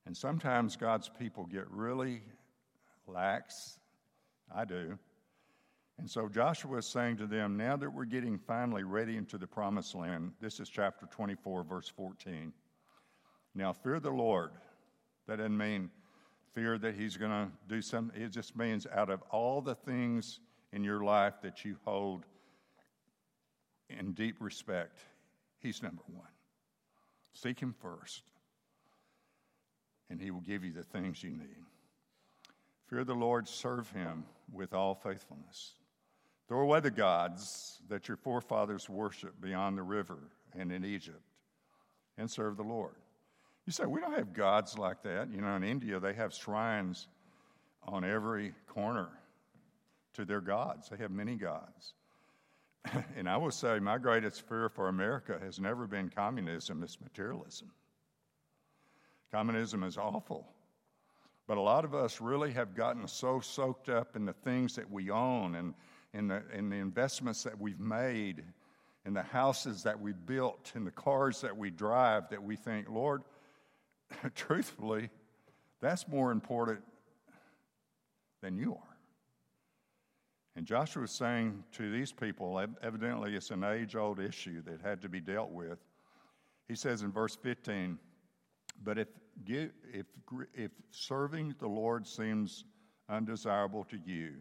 And 0.05 0.17
sometimes 0.17 0.75
God's 0.75 1.09
people 1.09 1.45
get 1.45 1.69
really 1.69 2.21
lax. 3.07 3.79
I 4.53 4.65
do. 4.65 4.97
And 5.99 6.09
so 6.09 6.27
Joshua 6.27 6.77
is 6.77 6.85
saying 6.85 7.17
to 7.17 7.27
them, 7.27 7.55
now 7.55 7.77
that 7.77 7.93
we're 7.93 8.05
getting 8.05 8.39
finally 8.39 8.83
ready 8.83 9.15
into 9.15 9.37
the 9.37 9.47
promised 9.47 9.95
land, 9.95 10.31
this 10.41 10.59
is 10.59 10.67
chapter 10.67 11.05
24, 11.05 11.63
verse 11.63 11.87
14. 11.87 12.51
Now 13.55 13.71
fear 13.71 13.99
the 13.99 14.09
Lord. 14.09 14.51
That 15.27 15.37
doesn't 15.37 15.57
mean 15.57 15.91
fear 16.53 16.77
that 16.77 16.95
he's 16.95 17.17
going 17.17 17.31
to 17.31 17.47
do 17.67 17.81
something. 17.81 18.21
It 18.21 18.29
just 18.29 18.55
means 18.55 18.87
out 18.93 19.09
of 19.09 19.21
all 19.31 19.61
the 19.61 19.75
things 19.75 20.39
in 20.71 20.83
your 20.83 21.03
life 21.03 21.35
that 21.41 21.65
you 21.65 21.77
hold 21.83 22.25
in 23.89 24.13
deep 24.13 24.37
respect, 24.39 24.99
he's 25.59 25.83
number 25.83 26.03
one. 26.07 26.27
Seek 27.33 27.59
him 27.59 27.73
first, 27.81 28.23
and 30.09 30.19
he 30.21 30.31
will 30.31 30.41
give 30.41 30.63
you 30.63 30.71
the 30.71 30.83
things 30.83 31.23
you 31.23 31.31
need. 31.31 31.65
Fear 32.87 33.03
the 33.03 33.15
Lord, 33.15 33.47
serve 33.47 33.89
him 33.91 34.25
with 34.51 34.73
all 34.73 34.93
faithfulness. 34.95 35.73
Throw 36.47 36.61
away 36.61 36.79
the 36.79 36.91
gods 36.91 37.79
that 37.89 38.07
your 38.07 38.17
forefathers 38.17 38.89
worshiped 38.89 39.41
beyond 39.41 39.77
the 39.77 39.83
river 39.83 40.19
and 40.57 40.71
in 40.71 40.85
Egypt, 40.85 41.21
and 42.17 42.29
serve 42.29 42.57
the 42.57 42.63
Lord. 42.63 42.95
You 43.65 43.71
say, 43.71 43.85
we 43.85 44.01
don't 44.01 44.13
have 44.13 44.33
gods 44.33 44.77
like 44.77 45.03
that. 45.03 45.29
You 45.31 45.41
know, 45.41 45.55
in 45.55 45.63
India, 45.63 45.99
they 45.99 46.13
have 46.13 46.33
shrines 46.33 47.07
on 47.83 48.03
every 48.03 48.53
corner 48.67 49.09
to 50.13 50.25
their 50.25 50.41
gods. 50.41 50.89
They 50.89 50.97
have 50.97 51.11
many 51.11 51.35
gods. 51.35 51.93
and 53.15 53.29
I 53.29 53.37
will 53.37 53.51
say, 53.51 53.79
my 53.79 53.97
greatest 53.97 54.47
fear 54.47 54.69
for 54.69 54.89
America 54.89 55.39
has 55.41 55.59
never 55.59 55.87
been 55.87 56.09
communism, 56.09 56.83
it's 56.83 56.99
materialism. 56.99 57.71
Communism 59.31 59.83
is 59.83 59.97
awful. 59.97 60.47
But 61.47 61.57
a 61.57 61.61
lot 61.61 61.85
of 61.85 61.93
us 61.93 62.21
really 62.21 62.51
have 62.51 62.75
gotten 62.75 63.07
so 63.07 63.39
soaked 63.39 63.89
up 63.89 64.15
in 64.15 64.25
the 64.25 64.33
things 64.33 64.75
that 64.75 64.89
we 64.89 65.09
own 65.09 65.55
and 65.55 65.73
in 66.13 66.27
the, 66.27 66.43
in 66.53 66.69
the 66.69 66.75
investments 66.75 67.43
that 67.43 67.59
we've 67.59 67.79
made, 67.79 68.43
in 69.05 69.13
the 69.13 69.23
houses 69.23 69.83
that 69.83 69.99
we 69.99 70.13
built, 70.13 70.71
in 70.75 70.85
the 70.85 70.91
cars 70.91 71.41
that 71.41 71.57
we 71.57 71.69
drive, 71.69 72.29
that 72.29 72.43
we 72.43 72.55
think, 72.55 72.89
Lord, 72.89 73.23
truthfully, 74.35 75.09
that's 75.81 76.07
more 76.07 76.31
important 76.31 76.81
than 78.41 78.57
you 78.57 78.73
are. 78.73 78.97
And 80.55 80.65
Joshua 80.65 81.03
is 81.03 81.11
saying 81.11 81.63
to 81.73 81.91
these 81.91 82.11
people, 82.11 82.63
evidently 82.81 83.35
it's 83.35 83.49
an 83.49 83.63
age 83.63 83.95
old 83.95 84.19
issue 84.19 84.61
that 84.63 84.81
had 84.81 85.01
to 85.01 85.09
be 85.09 85.19
dealt 85.19 85.49
with. 85.49 85.79
He 86.67 86.75
says 86.75 87.01
in 87.01 87.11
verse 87.11 87.35
15, 87.35 87.97
But 88.83 88.99
if, 88.99 89.07
if, 89.47 90.05
if 90.53 90.71
serving 90.91 91.55
the 91.59 91.67
Lord 91.67 92.05
seems 92.05 92.65
undesirable 93.09 93.83
to 93.85 93.97
you, 94.05 94.35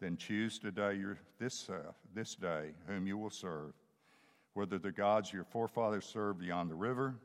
then 0.00 0.16
choose 0.16 0.58
today 0.58 0.94
your, 0.94 1.18
this, 1.38 1.68
uh, 1.68 1.92
this 2.14 2.34
day 2.34 2.70
whom 2.86 3.06
you 3.06 3.18
will 3.18 3.30
serve, 3.30 3.74
whether 4.54 4.78
the 4.78 4.90
gods 4.90 5.32
your 5.32 5.44
forefathers 5.44 6.06
served 6.06 6.40
beyond 6.40 6.70
the 6.70 6.74
river 6.74 7.16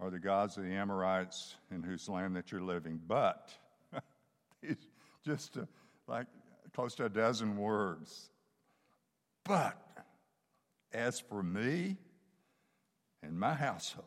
or 0.00 0.10
the 0.10 0.18
gods 0.18 0.56
of 0.56 0.64
the 0.64 0.70
Amorites 0.70 1.56
in 1.70 1.82
whose 1.82 2.08
land 2.08 2.34
that 2.36 2.50
you're 2.50 2.60
living. 2.60 3.00
But, 3.06 3.50
just 5.24 5.58
uh, 5.58 5.66
like 6.08 6.26
close 6.74 6.94
to 6.96 7.04
a 7.04 7.08
dozen 7.08 7.56
words. 7.56 8.30
But 9.44 9.80
as 10.92 11.20
for 11.20 11.42
me 11.42 11.96
and 13.22 13.38
my 13.38 13.54
household, 13.54 14.06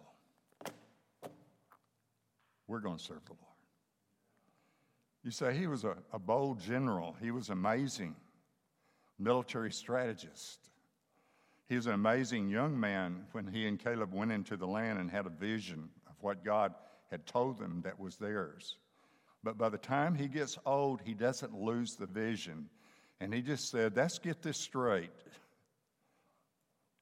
we're 2.68 2.80
going 2.80 2.98
to 2.98 3.04
serve 3.04 3.24
the 3.26 3.34
Lord. 3.34 3.40
You 5.24 5.32
say 5.32 5.56
he 5.56 5.68
was 5.68 5.84
a, 5.84 5.96
a 6.12 6.20
bold 6.20 6.60
general, 6.60 7.16
he 7.22 7.32
was 7.32 7.50
amazing 7.50 8.16
military 9.20 9.72
strategist. 9.72 10.60
He 11.74 11.78
was 11.78 11.88
an 11.88 11.96
amazing 11.96 12.50
young 12.50 12.80
man 12.80 13.26
when 13.32 13.48
he 13.48 13.66
and 13.66 13.80
Caleb 13.80 14.14
went 14.14 14.32
into 14.32 14.56
the 14.56 14.68
land 14.68 15.00
and 15.00 15.10
had 15.10 15.26
a 15.26 15.32
vision 15.32 15.90
of 16.06 16.14
what 16.22 16.46
God 16.46 16.76
had 17.10 17.26
told 17.26 17.58
them 17.58 17.82
that 17.84 18.00
was 18.00 18.16
theirs. 18.16 18.78
But 19.44 19.58
by 19.58 19.70
the 19.70 19.80
time 19.80 20.14
he 20.14 20.28
gets 20.28 20.56
old, 20.68 21.02
he 21.04 21.16
doesn't 21.16 21.52
lose 21.52 21.96
the 21.96 22.06
vision. 22.06 22.70
And 23.20 23.34
he 23.34 23.42
just 23.42 23.72
said, 23.72 23.98
let's 23.98 24.20
get 24.20 24.44
this 24.44 24.60
straight. 24.60 25.10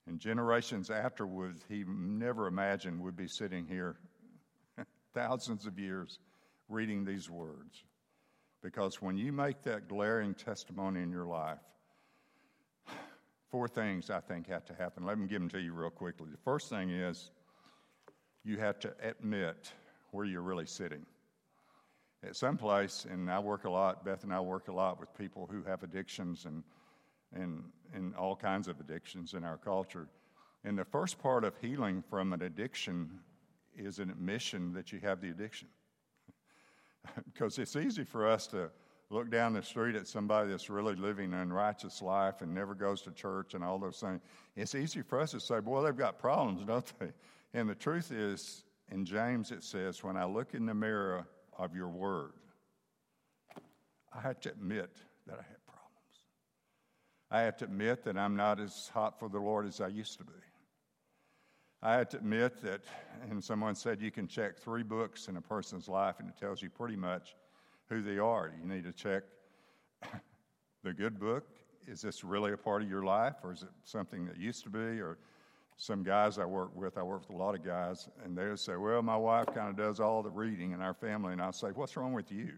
And 0.08 0.22
generations 0.22 0.90
afterwards, 0.90 1.66
he 1.68 1.84
never 1.86 2.48
imagined 2.48 3.02
would 3.02 3.18
be 3.18 3.28
sitting 3.28 3.68
here 3.68 3.98
thousands 5.14 5.66
of 5.66 5.80
years 5.80 6.18
reading 6.70 7.04
these 7.04 7.30
words. 7.30 7.84
Because 8.64 9.02
when 9.02 9.18
you 9.18 9.34
make 9.34 9.64
that 9.64 9.90
glaring 9.90 10.34
testimony 10.34 11.02
in 11.02 11.12
your 11.12 11.28
life, 11.28 11.60
four 13.52 13.68
things 13.68 14.10
I 14.10 14.22
think 14.22 14.48
have 14.48 14.66
to 14.66 14.74
happen. 14.74 15.06
Let 15.06 15.20
me 15.20 15.28
give 15.28 15.42
them 15.42 15.50
to 15.50 15.60
you 15.60 15.74
real 15.74 15.90
quickly. 15.90 16.30
The 16.32 16.38
first 16.38 16.70
thing 16.70 16.90
is 16.90 17.32
you 18.44 18.58
have 18.58 18.80
to 18.80 18.94
admit 19.04 19.72
where 20.12 20.26
you're 20.26 20.42
really 20.42 20.66
sitting 20.66 21.06
at 22.24 22.36
some 22.36 22.58
place, 22.58 23.06
and 23.10 23.30
I 23.30 23.40
work 23.40 23.66
a 23.66 23.70
lot, 23.70 24.06
Beth 24.06 24.24
and 24.24 24.34
I 24.34 24.40
work 24.40 24.68
a 24.68 24.72
lot 24.72 25.00
with 25.00 25.14
people 25.18 25.50
who 25.52 25.64
have 25.64 25.84
addictions 25.84 26.46
and, 26.46 26.64
and, 27.34 27.64
and 27.94 28.16
all 28.16 28.36
kinds 28.36 28.68
of 28.68 28.80
addictions 28.80 29.34
in 29.34 29.44
our 29.44 29.58
culture. 29.58 30.08
And 30.64 30.78
the 30.78 30.86
first 30.86 31.20
part 31.20 31.44
of 31.44 31.58
healing 31.60 32.04
from 32.10 32.34
an 32.34 32.44
addiction 32.44 33.20
is 33.76 34.00
an 34.00 34.10
admission 34.10 34.74
that 34.74 34.92
you 34.92 35.00
have 35.00 35.20
the 35.20 35.30
addiction. 35.30 35.68
because 37.34 37.58
it's 37.58 37.76
easy 37.76 38.04
for 38.04 38.28
us 38.28 38.48
to 38.48 38.70
look 39.12 39.30
down 39.30 39.54
the 39.54 39.62
street 39.62 39.96
at 39.96 40.08
somebody 40.08 40.50
that's 40.50 40.70
really 40.70 40.96
living 40.96 41.34
an 41.34 41.40
unrighteous 41.40 42.02
life 42.02 42.42
and 42.42 42.54
never 42.54 42.74
goes 42.74 43.02
to 43.04 43.12
church 43.12 43.54
and 43.54 43.64
all 43.64 43.78
those 43.78 44.00
things. 44.00 44.22
It's 44.56 44.74
easy 44.74 45.02
for 45.02 45.20
us 45.20 45.32
to 45.32 45.40
say, 45.40 45.60
boy, 45.60 45.84
they've 45.84 45.96
got 45.96 46.18
problems, 46.18 46.64
don't 46.66 46.92
they? 47.00 47.12
And 47.54 47.70
the 47.70 47.76
truth 47.76 48.12
is, 48.12 48.64
in 48.90 49.06
James 49.06 49.52
it 49.52 49.64
says, 49.64 50.04
when 50.04 50.18
I 50.18 50.26
look 50.26 50.54
in 50.54 50.66
the 50.66 50.74
mirror, 50.74 51.28
of 51.62 51.76
your 51.76 51.90
word. 51.90 52.32
I 54.14 54.22
have 54.22 54.40
to 54.42 54.50
admit 54.50 54.90
that 55.28 55.34
I 55.36 55.44
have 55.44 55.66
problems. 55.66 56.26
I 57.30 57.42
have 57.42 57.58
to 57.58 57.66
admit 57.66 58.04
that 58.04 58.18
I'm 58.18 58.36
not 58.36 58.60
as 58.60 58.90
hot 58.94 59.20
for 59.20 59.30
the 59.30 59.40
Lord 59.40 59.68
as 59.68 59.80
I 59.80 59.88
used 59.88 60.18
to 60.18 60.26
be. 60.26 60.34
I 61.84 61.94
have 61.94 62.10
to 62.10 62.18
admit 62.18 62.62
that, 62.64 62.82
and 63.30 63.44
someone 63.44 63.76
said 63.76 64.02
you 64.02 64.12
can 64.12 64.28
check 64.28 64.58
three 64.58 64.84
books 64.84 65.28
in 65.28 65.38
a 65.38 65.42
person's 65.42 65.88
life 65.88 66.20
and 66.20 66.30
it 66.30 66.38
tells 66.38 66.62
you 66.62 66.70
pretty 66.70 66.96
much 66.96 67.36
who 67.92 68.02
they 68.02 68.18
are. 68.18 68.50
You 68.58 68.66
need 68.66 68.86
to 68.86 68.94
check 68.94 69.24
the 70.84 70.94
good 70.94 71.20
book. 71.20 71.46
Is 71.86 72.02
this 72.02 72.24
really 72.24 72.54
a 72.54 72.58
part 72.58 72.82
of 72.82 72.90
your 72.90 73.04
life 73.04 73.36
or 73.44 73.52
is 73.52 73.64
it 73.64 73.70
something 73.84 74.26
that 74.28 74.38
used 74.38 74.64
to 74.64 74.70
be? 74.70 74.80
Or 74.80 75.18
some 75.76 76.02
guys 76.02 76.40
I 76.40 76.46
work 76.46 76.74
with, 76.74 76.98
I 76.98 77.04
work 77.04 77.28
with 77.28 77.36
a 77.36 77.38
lot 77.38 77.54
of 77.54 77.66
guys, 77.66 78.08
and 78.24 78.38
they'll 78.38 78.56
say, 78.56 78.76
Well, 78.76 79.02
my 79.02 79.18
wife 79.18 79.48
kind 79.48 79.68
of 79.68 79.76
does 79.76 80.00
all 80.00 80.24
the 80.24 80.30
reading 80.30 80.72
in 80.72 80.82
our 80.82 80.94
family. 80.94 81.34
And 81.34 81.42
I'll 81.42 81.52
say, 81.52 81.70
What's 81.70 81.98
wrong 81.98 82.14
with 82.14 82.32
you? 82.32 82.54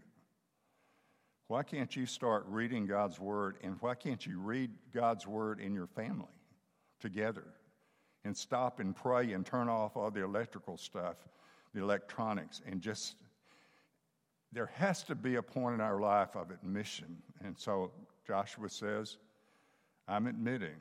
Why 1.48 1.62
can't 1.62 1.94
you 1.96 2.06
start 2.06 2.44
reading 2.46 2.86
God's 2.86 3.18
Word? 3.18 3.56
And 3.62 3.76
why 3.80 3.94
can't 3.94 4.24
you 4.24 4.38
read 4.38 4.70
God's 4.92 5.26
Word 5.26 5.58
in 5.58 5.74
your 5.74 5.86
family 5.88 6.28
together? 7.00 7.44
And 8.24 8.36
stop 8.36 8.78
and 8.78 8.94
pray 8.94 9.32
and 9.32 9.44
turn 9.44 9.68
off 9.68 9.96
all 9.96 10.10
the 10.10 10.22
electrical 10.22 10.76
stuff, 10.76 11.16
the 11.74 11.82
electronics, 11.82 12.62
and 12.66 12.80
just, 12.80 13.16
there 14.54 14.70
has 14.76 15.02
to 15.02 15.14
be 15.14 15.34
a 15.34 15.42
point 15.42 15.74
in 15.74 15.80
our 15.80 16.00
life 16.00 16.36
of 16.36 16.50
admission. 16.50 17.16
And 17.44 17.58
so 17.58 17.90
Joshua 18.26 18.68
says, 18.68 19.18
I'm 20.06 20.26
admitting 20.26 20.76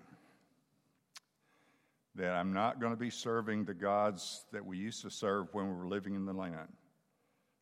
that 2.15 2.34
I'm 2.34 2.53
not 2.53 2.80
going 2.80 2.94
to 2.94 3.00
be 3.00 3.10
serving 3.10 3.65
the 3.65 3.74
gods 3.74 4.46
that 4.51 4.63
we 4.63 4.77
used 4.77 5.01
to 5.01 5.10
serve 5.10 5.48
when 5.51 5.68
we 5.68 5.75
were 5.75 5.88
living 5.88 6.13
in 6.13 6.25
the 6.25 6.34
land, 6.34 6.72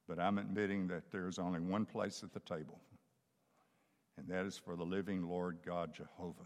but 0.08 0.20
I'm 0.20 0.38
admitting 0.38 0.88
that 0.90 1.04
there's 1.12 1.40
only 1.40 1.62
one 1.62 1.86
place 1.86 2.22
at 2.24 2.34
the 2.34 2.42
table, 2.42 2.82
and 4.18 4.28
that 4.28 4.46
is 4.46 4.58
for 4.58 4.76
the 4.76 4.84
living 4.84 5.30
Lord 5.30 5.60
God 5.66 5.94
Jehovah, 5.94 6.42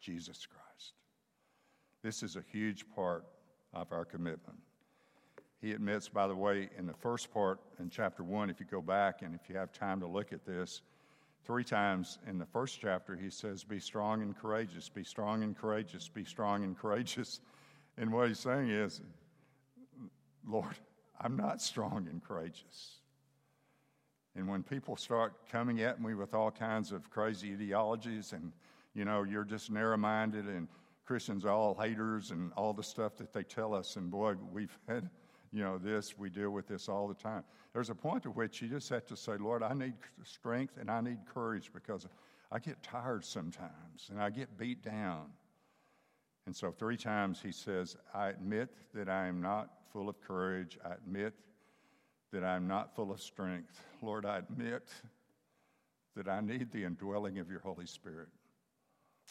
Jesus 0.00 0.46
Christ. 0.46 0.92
This 2.04 2.22
is 2.22 2.36
a 2.36 2.44
huge 2.52 2.84
part 2.94 3.24
of 3.74 3.90
our 3.90 4.04
commitment. 4.04 4.58
He 5.60 5.72
admits, 5.72 6.08
by 6.08 6.26
the 6.26 6.34
way, 6.34 6.68
in 6.78 6.86
the 6.86 6.94
first 6.94 7.32
part 7.32 7.60
in 7.80 7.90
chapter 7.90 8.22
one, 8.22 8.50
if 8.50 8.60
you 8.60 8.66
go 8.66 8.82
back 8.82 9.22
and 9.22 9.34
if 9.34 9.48
you 9.48 9.56
have 9.56 9.72
time 9.72 10.00
to 10.00 10.06
look 10.06 10.32
at 10.32 10.44
this, 10.44 10.82
Three 11.46 11.62
times 11.62 12.18
in 12.26 12.38
the 12.38 12.44
first 12.44 12.80
chapter, 12.80 13.14
he 13.14 13.30
says, 13.30 13.62
Be 13.62 13.78
strong 13.78 14.20
and 14.20 14.36
courageous, 14.36 14.88
be 14.88 15.04
strong 15.04 15.44
and 15.44 15.56
courageous, 15.56 16.08
be 16.08 16.24
strong 16.24 16.64
and 16.64 16.76
courageous. 16.76 17.40
And 17.98 18.12
what 18.12 18.28
he's 18.28 18.40
saying 18.40 18.68
is, 18.68 19.00
Lord, 20.46 20.76
I'm 21.18 21.34
not 21.34 21.62
strong 21.62 22.06
and 22.10 22.22
courageous. 22.22 22.96
And 24.34 24.46
when 24.46 24.62
people 24.62 24.98
start 24.98 25.32
coming 25.50 25.80
at 25.80 25.98
me 25.98 26.12
with 26.12 26.34
all 26.34 26.50
kinds 26.50 26.92
of 26.92 27.08
crazy 27.08 27.54
ideologies 27.54 28.34
and, 28.34 28.52
you 28.92 29.06
know, 29.06 29.22
you're 29.22 29.44
just 29.44 29.70
narrow 29.70 29.96
minded 29.96 30.44
and 30.44 30.68
Christians 31.06 31.46
are 31.46 31.52
all 31.52 31.74
haters 31.74 32.32
and 32.32 32.52
all 32.52 32.74
the 32.74 32.82
stuff 32.82 33.16
that 33.16 33.32
they 33.32 33.44
tell 33.44 33.72
us, 33.72 33.96
and 33.96 34.10
boy, 34.10 34.34
we've 34.52 34.78
had 34.86 35.08
you 35.56 35.64
know, 35.64 35.78
this, 35.78 36.18
we 36.18 36.28
deal 36.28 36.50
with 36.50 36.68
this 36.68 36.86
all 36.86 37.08
the 37.08 37.14
time. 37.14 37.42
There's 37.72 37.88
a 37.88 37.94
point 37.94 38.26
at 38.26 38.36
which 38.36 38.60
you 38.60 38.68
just 38.68 38.90
have 38.90 39.06
to 39.06 39.16
say, 39.16 39.38
Lord, 39.38 39.62
I 39.62 39.72
need 39.72 39.94
strength 40.22 40.76
and 40.78 40.90
I 40.90 41.00
need 41.00 41.16
courage 41.32 41.70
because 41.72 42.06
I 42.52 42.58
get 42.58 42.82
tired 42.82 43.24
sometimes 43.24 44.10
and 44.10 44.20
I 44.20 44.28
get 44.28 44.58
beat 44.58 44.84
down. 44.84 45.30
And 46.44 46.54
so, 46.54 46.72
three 46.72 46.98
times 46.98 47.40
he 47.42 47.52
says, 47.52 47.96
I 48.14 48.28
admit 48.28 48.68
that 48.92 49.08
I 49.08 49.28
am 49.28 49.40
not 49.40 49.70
full 49.90 50.10
of 50.10 50.20
courage. 50.20 50.78
I 50.84 50.92
admit 50.92 51.32
that 52.34 52.44
I'm 52.44 52.68
not 52.68 52.94
full 52.94 53.10
of 53.10 53.22
strength. 53.22 53.80
Lord, 54.02 54.26
I 54.26 54.36
admit 54.36 54.90
that 56.16 56.28
I 56.28 56.42
need 56.42 56.70
the 56.70 56.84
indwelling 56.84 57.38
of 57.38 57.50
your 57.50 57.60
Holy 57.60 57.86
Spirit. 57.86 58.28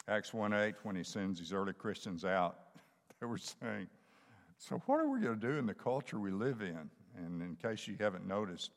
Acts 0.07 0.33
1 0.33 0.53
8, 0.53 0.73
when 0.81 0.95
he 0.95 1.03
sends 1.03 1.39
these 1.39 1.53
early 1.53 1.73
Christians 1.73 2.25
out, 2.25 2.57
they 3.19 3.27
were 3.27 3.37
saying, 3.37 3.87
So, 4.67 4.81
what 4.87 4.99
are 4.99 5.07
we 5.07 5.19
going 5.19 5.39
to 5.39 5.47
do 5.47 5.59
in 5.59 5.67
the 5.67 5.75
culture 5.75 6.19
we 6.19 6.31
live 6.31 6.61
in? 6.61 6.89
And 7.23 7.39
in 7.43 7.55
case 7.55 7.87
you 7.87 7.97
haven't 7.99 8.27
noticed, 8.27 8.71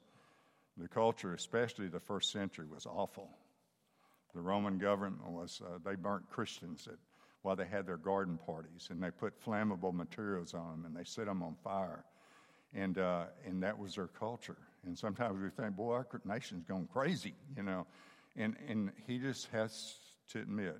the 0.77 0.87
culture, 0.87 1.33
especially 1.33 1.89
the 1.89 1.99
first 1.99 2.31
century, 2.31 2.67
was 2.67 2.85
awful. 2.85 3.31
The 4.35 4.43
Roman 4.43 4.77
government 4.77 5.27
was, 5.31 5.63
uh, 5.65 5.79
they 5.83 5.95
burnt 5.95 6.29
Christians 6.29 6.87
at 6.89 6.99
while 7.41 7.57
they 7.57 7.65
had 7.65 7.87
their 7.87 7.97
garden 7.97 8.39
parties, 8.45 8.89
and 8.91 9.03
they 9.03 9.11
put 9.11 9.43
flammable 9.43 9.95
materials 9.95 10.53
on 10.53 10.73
them 10.73 10.85
and 10.85 10.95
they 10.95 11.05
set 11.05 11.25
them 11.25 11.43
on 11.43 11.57
fire. 11.65 12.05
And, 12.75 12.99
uh, 12.99 13.25
and 13.47 13.63
that 13.63 13.79
was 13.79 13.95
their 13.95 14.09
culture. 14.09 14.59
And 14.85 14.99
sometimes 14.99 15.41
we 15.41 15.49
think, 15.49 15.75
boy, 15.75 15.95
our 15.95 16.07
nation's 16.27 16.65
going 16.65 16.89
crazy, 16.93 17.33
you 17.57 17.63
know. 17.63 17.87
And, 18.37 18.57
and 18.69 18.93
he 19.07 19.19
just 19.19 19.47
has 19.53 19.95
to 20.33 20.41
admit, 20.41 20.77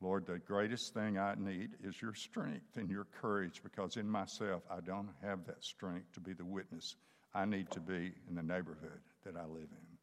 Lord, 0.00 0.26
the 0.26 0.38
greatest 0.38 0.94
thing 0.94 1.18
I 1.18 1.34
need 1.36 1.70
is 1.82 2.00
your 2.00 2.14
strength 2.14 2.76
and 2.76 2.88
your 2.88 3.06
courage 3.20 3.62
because 3.64 3.96
in 3.96 4.08
myself 4.08 4.62
I 4.70 4.80
don't 4.80 5.08
have 5.22 5.44
that 5.46 5.64
strength 5.64 6.12
to 6.14 6.20
be 6.20 6.32
the 6.32 6.44
witness 6.44 6.94
I 7.34 7.44
need 7.44 7.70
to 7.72 7.80
be 7.80 8.12
in 8.28 8.36
the 8.36 8.42
neighborhood 8.42 9.00
that 9.24 9.36
I 9.36 9.44
live 9.44 9.68
in. 9.70 9.98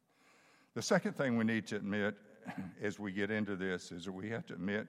The 0.74 0.82
second 0.82 1.14
thing 1.14 1.36
we 1.36 1.44
need 1.44 1.66
to 1.68 1.76
admit 1.76 2.14
as 2.82 2.98
we 2.98 3.10
get 3.10 3.30
into 3.30 3.56
this 3.56 3.90
is 3.90 4.04
that 4.04 4.12
we 4.12 4.28
have 4.28 4.46
to 4.46 4.54
admit 4.54 4.86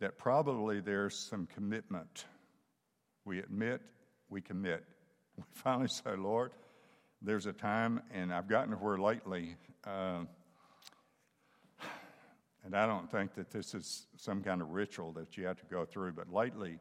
that 0.00 0.18
probably 0.18 0.80
there's 0.80 1.14
some 1.28 1.46
commitment. 1.46 2.24
We 3.24 3.38
admit, 3.38 3.80
we 4.28 4.40
commit. 4.40 4.84
We 5.36 5.42
finally 5.52 5.88
say, 5.88 6.14
Lord, 6.16 6.52
there's 7.20 7.46
a 7.46 7.52
time, 7.52 8.00
and 8.12 8.32
I've 8.32 8.48
gotten 8.48 8.70
to 8.70 8.76
where 8.76 8.98
lately, 8.98 9.56
uh, 9.84 10.20
and 12.64 12.74
I 12.74 12.86
don't 12.86 13.10
think 13.10 13.34
that 13.34 13.50
this 13.50 13.74
is 13.74 14.06
some 14.16 14.42
kind 14.42 14.62
of 14.62 14.70
ritual 14.70 15.12
that 15.12 15.36
you 15.36 15.46
have 15.46 15.58
to 15.58 15.66
go 15.66 15.84
through, 15.84 16.12
but 16.12 16.32
lately, 16.32 16.78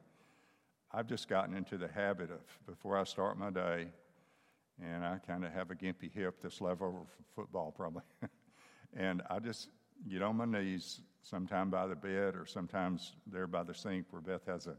I've 0.91 1.07
just 1.07 1.27
gotten 1.27 1.55
into 1.55 1.77
the 1.77 1.87
habit 1.87 2.31
of 2.31 2.39
before 2.65 2.97
I 2.97 3.03
start 3.03 3.37
my 3.37 3.49
day, 3.49 3.87
and 4.81 5.05
I 5.05 5.17
kind 5.25 5.43
of 5.43 5.51
have 5.51 5.71
a 5.71 5.75
gimpy 5.75 6.11
hip 6.11 6.35
that's 6.41 6.61
left 6.61 6.81
over 6.81 6.99
from 6.99 7.25
football 7.35 7.73
probably, 7.75 8.03
and 8.95 9.21
I 9.29 9.39
just 9.39 9.69
get 10.09 10.21
on 10.21 10.37
my 10.37 10.45
knees 10.45 11.01
sometime 11.21 11.69
by 11.69 11.87
the 11.87 11.95
bed 11.95 12.35
or 12.35 12.45
sometimes 12.45 13.13
there 13.25 13.47
by 13.47 13.63
the 13.63 13.73
sink 13.73 14.05
where 14.11 14.21
Beth 14.21 14.45
has 14.45 14.67
a 14.67 14.75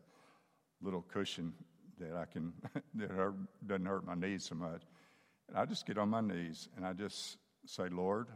little 0.83 1.03
cushion 1.03 1.53
that 1.99 2.15
I 2.15 2.25
can, 2.27 2.53
that 2.95 3.35
doesn't 3.67 3.87
hurt 3.87 4.07
my 4.07 4.15
knees 4.15 4.45
so 4.45 4.55
much. 4.55 4.83
And 5.49 5.57
I 5.57 5.65
just 5.65 5.87
get 5.87 5.99
on 5.99 6.11
my 6.11 6.21
knees 6.21 6.69
and 6.77 6.87
I 6.87 6.93
just 6.93 7.39
say, 7.67 7.89
Lord, 7.89 8.29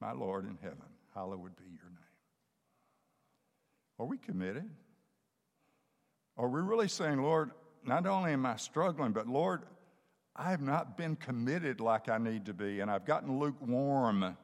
my 0.00 0.12
Lord 0.12 0.44
in 0.44 0.58
heaven, 0.62 0.78
hallowed 1.14 1.56
be 1.56 1.64
your 1.64 1.90
name. 1.90 1.98
Are 3.98 4.06
we 4.06 4.18
committed? 4.18 4.68
Are 6.36 6.48
we 6.48 6.60
really 6.60 6.88
saying, 6.88 7.20
Lord, 7.22 7.50
not 7.84 8.06
only 8.06 8.32
am 8.32 8.46
I 8.46 8.56
struggling, 8.56 9.12
but 9.12 9.26
Lord, 9.26 9.62
I 10.34 10.50
have 10.50 10.62
not 10.62 10.96
been 10.96 11.16
committed 11.16 11.80
like 11.80 12.08
I 12.08 12.18
need 12.18 12.46
to 12.46 12.54
be, 12.54 12.80
and 12.80 12.90
I've 12.90 13.04
gotten 13.04 13.38
lukewarm 13.38 14.36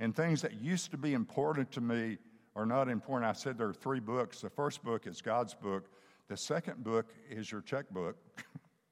and 0.00 0.14
things 0.14 0.42
that 0.42 0.60
used 0.60 0.90
to 0.92 0.96
be 0.96 1.14
important 1.14 1.72
to 1.72 1.80
me 1.80 2.18
are 2.54 2.66
not 2.66 2.88
important. 2.88 3.28
I 3.28 3.32
said 3.32 3.58
there 3.58 3.68
are 3.68 3.74
three 3.74 4.00
books. 4.00 4.40
The 4.40 4.50
first 4.50 4.84
book 4.84 5.06
is 5.06 5.20
God's 5.20 5.54
book, 5.54 5.88
the 6.28 6.36
second 6.36 6.84
book 6.84 7.06
is 7.30 7.50
your 7.50 7.62
checkbook. 7.62 8.16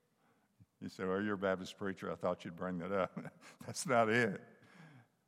you 0.81 0.89
say, 0.89 1.05
Well, 1.05 1.21
you're 1.21 1.35
a 1.35 1.39
Baptist 1.39 1.77
preacher. 1.79 2.11
I 2.11 2.15
thought 2.15 2.45
you'd 2.45 2.57
bring 2.57 2.79
that 2.79 2.93
up. 2.93 3.19
That's 3.67 3.87
not 3.87 4.09
it. 4.09 4.41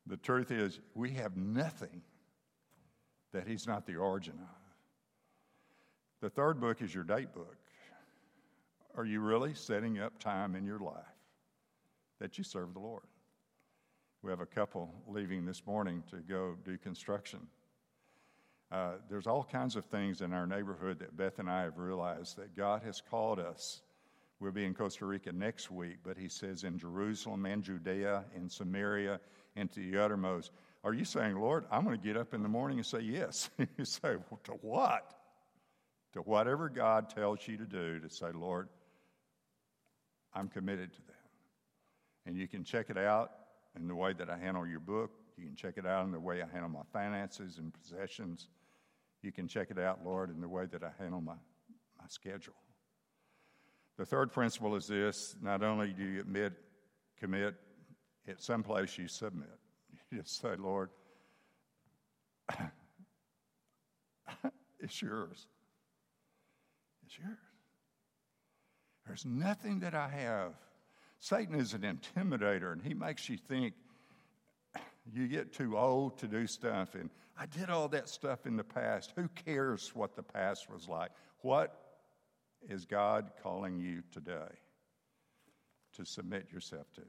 The 0.09 0.17
truth 0.17 0.51
is, 0.51 0.81
we 0.95 1.11
have 1.13 1.37
nothing 1.37 2.03
that 3.33 3.47
He's 3.47 3.67
not 3.67 3.87
the 3.87 3.97
origin 3.97 4.35
of. 4.41 4.57
The 6.21 6.31
third 6.31 6.61
book 6.61 6.81
is 6.81 6.95
your 6.95 7.05
date 7.05 7.33
book. 7.35 7.57
Are 8.97 9.05
you 9.05 9.21
really 9.21 9.55
setting 9.55 9.99
up 9.99 10.19
time 10.19 10.57
in 10.57 10.65
your 10.65 10.79
life 10.79 10.95
that 12.21 12.39
you 12.39 12.43
serve 12.43 12.73
the 12.73 12.81
Lord? 12.81 13.05
We 14.23 14.31
have 14.31 14.41
a 14.41 14.47
couple 14.47 14.93
leaving 15.07 15.45
this 15.45 15.65
morning 15.67 16.03
to 16.11 16.17
go 16.17 16.57
do 16.65 16.79
construction. 16.79 17.41
Uh, 18.73 18.95
there's 19.09 19.27
all 19.27 19.45
kinds 19.45 19.77
of 19.77 19.85
things 19.85 20.23
in 20.23 20.33
our 20.33 20.47
neighborhood 20.47 20.99
that 20.99 21.17
Beth 21.17 21.39
and 21.39 21.49
I 21.49 21.63
have 21.63 21.79
realized 21.79 22.37
that 22.39 22.57
God 22.57 22.83
has 22.83 23.01
called 23.01 23.39
us. 23.39 23.83
We'll 24.41 24.53
be 24.53 24.65
in 24.65 24.75
Costa 24.75 25.05
Rica 25.05 25.33
next 25.33 25.71
week, 25.71 25.99
but 26.03 26.17
He 26.17 26.29
says 26.29 26.65
in 26.65 26.79
Jerusalem 26.79 27.47
and 27.47 27.63
Judea 27.63 28.25
and 28.35 28.51
Samaria 28.51 29.21
and 29.59 29.71
to 29.73 29.81
the 29.81 30.03
uttermost. 30.03 30.53
Are 30.85 30.95
you 30.95 31.05
saying, 31.05 31.37
Lord, 31.37 31.65
I'm 31.71 31.85
going 31.85 31.99
to 31.99 32.03
get 32.03 32.17
up 32.17 32.33
in 32.33 32.43
the 32.43 32.49
morning 32.49 32.79
and 32.79 32.87
say 32.87 33.01
yes? 33.01 33.51
you 33.59 33.85
say, 33.85 34.17
well, 34.31 34.41
to 34.45 34.53
what? 34.53 35.15
To 36.13 36.21
whatever 36.21 36.69
God 36.69 37.11
tells 37.11 37.47
you 37.47 37.57
to 37.59 37.65
do, 37.65 37.99
to 38.01 38.09
say, 38.09 38.29
Lord, 38.33 38.69
I'm 40.33 40.49
committed 40.49 40.93
to 40.93 41.03
that. 41.09 41.15
And 42.27 42.37
you 42.37 42.47
can 42.47 42.65
check 42.65 42.91
it 42.91 42.99
out 42.99 43.33
in 43.79 43.89
the 43.89 43.95
way 43.95 44.13
that 44.13 44.31
I 44.31 44.39
handle 44.39 44.67
your 44.67 44.81
book. 44.81 45.11
You 45.37 45.47
can 45.47 45.57
check 45.57 45.75
it 45.77 45.87
out 45.87 46.05
in 46.05 46.13
the 46.13 46.21
way 46.21 46.43
I 46.43 46.47
handle 46.47 46.71
my 46.71 46.83
finances 46.93 47.59
and 47.59 47.73
possessions. 47.73 48.49
You 49.23 49.33
can 49.33 49.49
check 49.49 49.71
it 49.71 49.79
out, 49.79 50.01
Lord, 50.05 50.31
in 50.31 50.41
the 50.41 50.49
way 50.49 50.67
that 50.67 50.83
I 50.83 50.91
handle 50.99 51.21
my, 51.21 51.35
my 51.99 52.07
schedule. 52.09 52.55
The 53.97 54.07
third 54.07 54.33
principle 54.33 54.77
is 54.77 54.87
this 54.87 55.35
not 55.43 55.63
only 55.63 55.93
do 55.93 56.05
you 56.05 56.21
admit, 56.21 56.53
commit, 57.19 57.55
at 58.29 58.43
some 58.43 58.63
place 58.63 58.99
you 58.99 59.09
submit. 59.09 59.49
You 60.11 60.19
just 60.19 60.41
say, 60.41 60.55
Lord, 60.57 60.91
it's 64.81 65.01
yours. 65.03 65.47
It's 67.07 67.19
yours. 67.19 67.39
There's 69.07 69.25
nothing 69.25 69.81
that 69.81 69.95
I 69.95 70.09
have 70.09 70.53
Satan 71.21 71.57
is 71.57 71.75
an 71.75 71.83
intimidator, 71.83 72.73
and 72.73 72.83
he 72.83 72.95
makes 72.95 73.29
you 73.29 73.37
think 73.37 73.75
you 75.13 75.27
get 75.27 75.53
too 75.53 75.77
old 75.77 76.19
to 76.19 76.29
do 76.29 76.47
stuff. 76.47 76.95
And 76.95 77.11
I 77.37 77.47
did 77.47 77.71
all 77.71 77.89
that 77.89 78.09
stuff 78.09 78.47
in 78.47 78.57
the 78.57 78.65
past. 78.65 79.13
Who 79.17 79.29
cares 79.29 79.95
what 79.95 80.15
the 80.15 80.23
past 80.23 80.71
was 80.71 80.89
like? 80.89 81.11
What 81.41 81.77
is 82.69 82.85
God 82.85 83.31
calling 83.43 83.79
you 83.79 84.03
today 84.13 84.55
to 85.95 86.05
submit 86.05 86.49
yourself 86.53 86.87
to? 86.95 87.03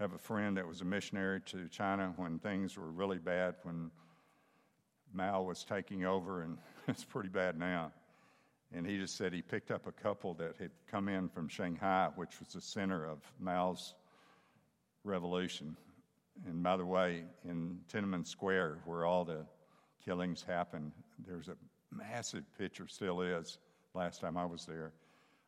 Have 0.00 0.12
a 0.12 0.18
friend 0.18 0.56
that 0.56 0.66
was 0.66 0.80
a 0.80 0.84
missionary 0.84 1.40
to 1.42 1.68
China 1.68 2.12
when 2.16 2.40
things 2.40 2.76
were 2.76 2.90
really 2.90 3.18
bad, 3.18 3.54
when 3.62 3.92
Mao 5.12 5.42
was 5.42 5.62
taking 5.62 6.04
over, 6.04 6.42
and 6.42 6.58
it's 6.88 7.04
pretty 7.04 7.28
bad 7.28 7.58
now. 7.58 7.92
And 8.74 8.84
he 8.84 8.98
just 8.98 9.16
said 9.16 9.32
he 9.32 9.40
picked 9.40 9.70
up 9.70 9.86
a 9.86 9.92
couple 9.92 10.34
that 10.34 10.56
had 10.58 10.72
come 10.90 11.08
in 11.08 11.28
from 11.28 11.46
Shanghai, 11.46 12.08
which 12.16 12.40
was 12.40 12.48
the 12.48 12.60
center 12.60 13.06
of 13.06 13.20
Mao's 13.38 13.94
revolution. 15.04 15.76
And 16.44 16.60
by 16.60 16.76
the 16.76 16.84
way, 16.84 17.22
in 17.44 17.78
Tiananmen 17.92 18.26
Square, 18.26 18.78
where 18.86 19.04
all 19.04 19.24
the 19.24 19.46
killings 20.04 20.42
happened, 20.42 20.90
there's 21.24 21.46
a 21.46 21.56
massive 21.92 22.42
picture, 22.58 22.88
still 22.88 23.20
is, 23.20 23.58
last 23.94 24.20
time 24.20 24.36
I 24.36 24.44
was 24.44 24.66
there, 24.66 24.92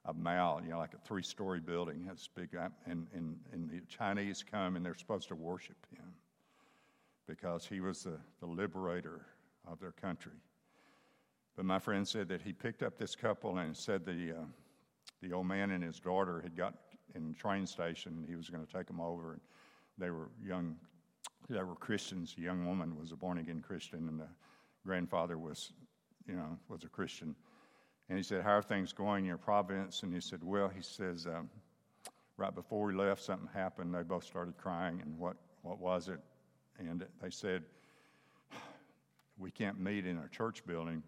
of 0.07 0.16
Mao, 0.16 0.61
you 0.64 0.71
know, 0.71 0.79
like 0.79 0.95
a 0.95 0.99
three 0.99 1.23
story 1.23 1.61
building. 1.61 2.09
It's 2.11 2.29
big, 2.29 2.51
and, 2.87 3.07
and, 3.12 3.38
and 3.53 3.69
the 3.69 3.81
Chinese 3.88 4.45
come 4.49 4.77
and 4.77 4.87
they're 4.87 4.95
supposed 4.95 5.29
to 5.29 5.35
worship 5.35 5.77
him 5.90 6.14
because 7.27 7.66
he 7.66 7.81
was 7.81 8.05
the, 8.05 8.19
the 8.40 8.47
liberator 8.47 9.27
of 9.66 9.81
their 9.81 9.92
country. 9.92 10.38
But 11.57 11.64
my 11.64 11.79
friend 11.79 12.07
said 12.07 12.29
that 12.29 12.40
he 12.40 12.53
picked 12.53 12.83
up 12.83 12.99
this 12.99 13.16
couple 13.16 13.59
and 13.59 13.77
said 13.77 14.05
the, 14.05 14.33
uh, 14.38 14.45
the 15.23 15.33
old 15.33 15.47
man 15.47 15.73
and 15.73 15.83
his 15.83 15.99
daughter 15.99 16.40
had 16.40 16.57
got 16.57 16.75
in 17.14 17.35
train 17.35 17.66
station 17.66 18.25
he 18.29 18.37
was 18.37 18.49
going 18.49 18.64
to 18.64 18.73
take 18.73 18.87
them 18.87 19.01
over. 19.01 19.33
And 19.33 19.40
they 19.99 20.11
were 20.11 20.29
young, 20.45 20.77
they 21.49 21.62
were 21.62 21.75
Christians. 21.75 22.35
The 22.37 22.42
young 22.42 22.66
woman 22.66 22.97
was 22.97 23.11
a 23.11 23.16
born 23.16 23.38
again 23.38 23.62
Christian 23.66 24.07
and 24.09 24.21
the 24.21 24.29
grandfather 24.85 25.38
was, 25.38 25.73
you 26.29 26.35
know, 26.35 26.59
was 26.69 26.85
a 26.85 26.88
Christian. 26.88 27.35
And 28.09 28.16
he 28.16 28.23
said, 28.23 28.42
How 28.42 28.59
are 28.59 28.62
things 28.62 28.92
going 28.92 29.25
in 29.25 29.29
your 29.29 29.38
province? 29.38 30.03
And 30.03 30.12
he 30.12 30.21
said, 30.21 30.40
Well, 30.42 30.69
he 30.69 30.83
says, 30.83 31.27
um, 31.27 31.51
right 32.37 32.55
before 32.55 32.87
we 32.87 32.95
left, 32.95 33.23
something 33.23 33.49
happened. 33.53 33.95
They 33.95 34.03
both 34.03 34.25
started 34.25 34.57
crying. 34.59 35.01
And 35.03 35.19
what, 35.19 35.37
what 35.62 35.81
was 35.81 36.09
it? 36.09 36.21
And 36.79 37.05
they 37.23 37.31
said, 37.31 37.62
We 39.38 39.51
can't 39.51 39.81
meet 39.81 40.07
in 40.07 40.19
our 40.19 40.29
church 40.29 40.64
building 40.66 41.03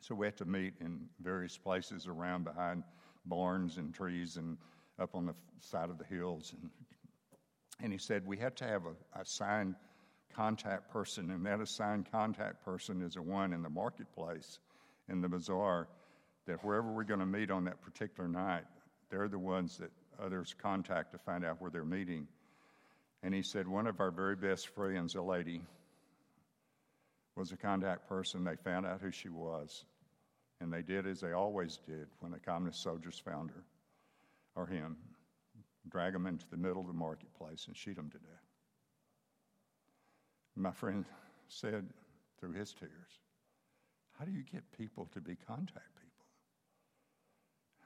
so 0.00 0.14
we 0.14 0.26
had 0.26 0.36
to 0.38 0.44
meet 0.44 0.74
in 0.80 1.00
various 1.20 1.58
places 1.58 2.06
around 2.06 2.44
behind 2.44 2.82
barns 3.26 3.76
and 3.76 3.92
trees 3.92 4.36
and 4.36 4.56
up 4.98 5.14
on 5.14 5.26
the 5.26 5.34
side 5.60 5.90
of 5.90 5.98
the 5.98 6.04
hills. 6.04 6.54
And 6.60 6.70
And 7.80 7.92
he 7.92 7.98
said, 7.98 8.26
We 8.26 8.36
had 8.36 8.56
to 8.56 8.64
have 8.64 8.82
a, 8.86 9.20
assigned 9.20 9.74
contact 10.34 10.90
person, 10.90 11.30
and 11.30 11.44
that 11.46 11.60
assigned 11.60 12.10
contact 12.10 12.64
person 12.64 13.02
is 13.02 13.16
a 13.16 13.22
one 13.22 13.52
in 13.52 13.62
the 13.62 13.70
marketplace, 13.70 14.60
in 15.08 15.20
the 15.20 15.28
bazaar, 15.28 15.88
that 16.48 16.64
wherever 16.64 16.90
we're 16.90 17.04
going 17.04 17.20
to 17.20 17.26
meet 17.26 17.50
on 17.50 17.64
that 17.64 17.80
particular 17.82 18.28
night, 18.28 18.64
they're 19.10 19.28
the 19.28 19.38
ones 19.38 19.78
that 19.78 19.90
others 20.22 20.54
contact 20.60 21.12
to 21.12 21.18
find 21.18 21.44
out 21.44 21.60
where 21.60 21.70
they're 21.70 21.84
meeting. 21.84 22.26
And 23.22 23.32
he 23.32 23.42
said, 23.42 23.68
One 23.68 23.86
of 23.86 24.00
our 24.00 24.10
very 24.10 24.34
best 24.34 24.68
friends, 24.74 25.14
a 25.14 25.22
lady, 25.22 25.62
was 27.36 27.52
a 27.52 27.56
contact 27.56 28.08
person. 28.08 28.44
They 28.44 28.56
found 28.56 28.86
out 28.86 29.00
who 29.00 29.10
she 29.10 29.28
was. 29.28 29.84
And 30.60 30.72
they 30.72 30.82
did 30.82 31.06
as 31.06 31.20
they 31.20 31.32
always 31.32 31.78
did 31.86 32.08
when 32.18 32.32
the 32.32 32.40
communist 32.40 32.82
soldiers 32.82 33.22
found 33.24 33.50
her 33.50 33.64
or 34.56 34.66
him 34.66 34.96
drag 35.88 36.14
him 36.14 36.26
into 36.26 36.44
the 36.50 36.56
middle 36.56 36.80
of 36.80 36.86
the 36.86 36.92
marketplace 36.92 37.64
and 37.66 37.76
shoot 37.76 37.96
him 37.96 38.10
to 38.10 38.18
death. 38.18 38.44
My 40.56 40.72
friend 40.72 41.04
said 41.48 41.88
through 42.40 42.52
his 42.52 42.72
tears, 42.72 43.20
How 44.18 44.24
do 44.24 44.32
you 44.32 44.42
get 44.42 44.64
people 44.76 45.08
to 45.14 45.20
be 45.20 45.36
contact? 45.46 45.97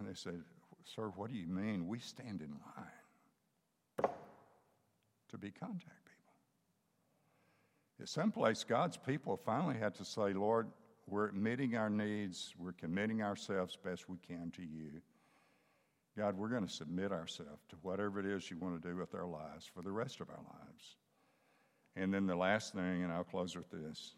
And 0.02 0.10
they 0.10 0.18
said, 0.18 0.42
Sir, 0.84 1.12
what 1.14 1.30
do 1.30 1.36
you 1.36 1.46
mean? 1.46 1.86
We 1.86 2.00
stand 2.00 2.40
in 2.40 2.56
line 2.76 4.10
to 5.30 5.38
be 5.38 5.52
contact 5.52 6.04
people. 6.04 6.34
At 8.00 8.08
some 8.08 8.32
place, 8.32 8.64
God's 8.64 8.96
people 8.96 9.36
finally 9.36 9.78
had 9.78 9.94
to 9.96 10.04
say, 10.04 10.32
Lord, 10.32 10.66
we're 11.06 11.28
admitting 11.28 11.76
our 11.76 11.88
needs, 11.88 12.52
we're 12.58 12.72
committing 12.72 13.22
ourselves 13.22 13.76
best 13.76 14.08
we 14.08 14.16
can 14.26 14.50
to 14.56 14.62
you. 14.62 14.90
God, 16.18 16.36
we're 16.36 16.48
going 16.48 16.66
to 16.66 16.72
submit 16.72 17.12
ourselves 17.12 17.62
to 17.68 17.76
whatever 17.82 18.18
it 18.18 18.26
is 18.26 18.50
you 18.50 18.58
want 18.58 18.82
to 18.82 18.88
do 18.88 18.96
with 18.96 19.14
our 19.14 19.26
lives 19.26 19.70
for 19.72 19.82
the 19.82 19.92
rest 19.92 20.20
of 20.20 20.30
our 20.30 20.42
lives. 20.42 20.96
And 21.94 22.12
then 22.12 22.26
the 22.26 22.34
last 22.34 22.74
thing, 22.74 23.04
and 23.04 23.12
I'll 23.12 23.22
close 23.22 23.54
with 23.54 23.70
this, 23.70 24.14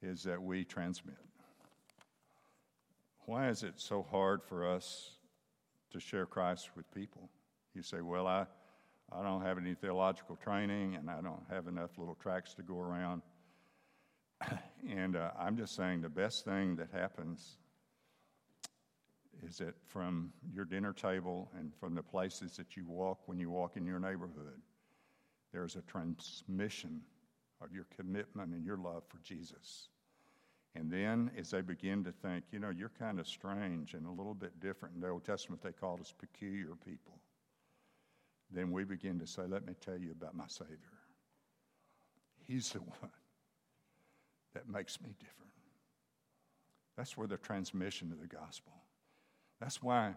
is 0.00 0.22
that 0.22 0.40
we 0.40 0.64
transmit. 0.64 1.16
Why 3.26 3.48
is 3.48 3.62
it 3.62 3.74
so 3.76 4.06
hard 4.10 4.42
for 4.42 4.68
us 4.68 5.12
to 5.92 6.00
share 6.00 6.26
Christ 6.26 6.70
with 6.76 6.92
people? 6.92 7.30
You 7.74 7.82
say, 7.82 8.02
well, 8.02 8.26
I, 8.26 8.46
I 9.10 9.22
don't 9.22 9.40
have 9.40 9.56
any 9.56 9.74
theological 9.74 10.36
training 10.36 10.96
and 10.96 11.08
I 11.08 11.22
don't 11.22 11.42
have 11.48 11.66
enough 11.66 11.96
little 11.96 12.16
tracts 12.16 12.52
to 12.54 12.62
go 12.62 12.78
around. 12.78 13.22
and 14.90 15.16
uh, 15.16 15.30
I'm 15.38 15.56
just 15.56 15.74
saying 15.74 16.02
the 16.02 16.08
best 16.10 16.44
thing 16.44 16.76
that 16.76 16.88
happens 16.92 17.56
is 19.42 19.56
that 19.56 19.74
from 19.86 20.30
your 20.52 20.66
dinner 20.66 20.92
table 20.92 21.50
and 21.58 21.72
from 21.80 21.94
the 21.94 22.02
places 22.02 22.56
that 22.56 22.76
you 22.76 22.84
walk 22.86 23.20
when 23.26 23.38
you 23.38 23.48
walk 23.48 23.76
in 23.76 23.86
your 23.86 24.00
neighborhood, 24.00 24.60
there's 25.50 25.76
a 25.76 25.82
transmission 25.82 27.00
of 27.62 27.72
your 27.72 27.86
commitment 27.96 28.52
and 28.52 28.66
your 28.66 28.76
love 28.76 29.02
for 29.08 29.18
Jesus. 29.22 29.88
And 30.76 30.90
then 30.90 31.30
as 31.38 31.50
they 31.50 31.60
begin 31.60 32.02
to 32.04 32.12
think, 32.12 32.44
you 32.50 32.58
know, 32.58 32.70
you're 32.70 32.90
kind 32.98 33.20
of 33.20 33.28
strange 33.28 33.94
and 33.94 34.06
a 34.06 34.10
little 34.10 34.34
bit 34.34 34.58
different. 34.60 34.96
In 34.96 35.00
the 35.00 35.08
Old 35.08 35.24
Testament, 35.24 35.62
they 35.62 35.72
called 35.72 36.00
us 36.00 36.12
peculiar 36.18 36.74
people. 36.84 37.18
Then 38.50 38.72
we 38.72 38.84
begin 38.84 39.18
to 39.20 39.26
say, 39.26 39.42
let 39.48 39.66
me 39.66 39.74
tell 39.80 39.96
you 39.96 40.10
about 40.10 40.34
my 40.34 40.46
Savior. 40.48 40.78
He's 42.46 42.70
the 42.70 42.78
one 43.00 43.10
that 44.54 44.68
makes 44.68 45.00
me 45.00 45.10
different. 45.18 45.50
That's 46.96 47.16
where 47.16 47.26
the 47.26 47.36
transmission 47.36 48.12
of 48.12 48.20
the 48.20 48.26
gospel. 48.26 48.72
That's 49.60 49.82
why, 49.82 50.14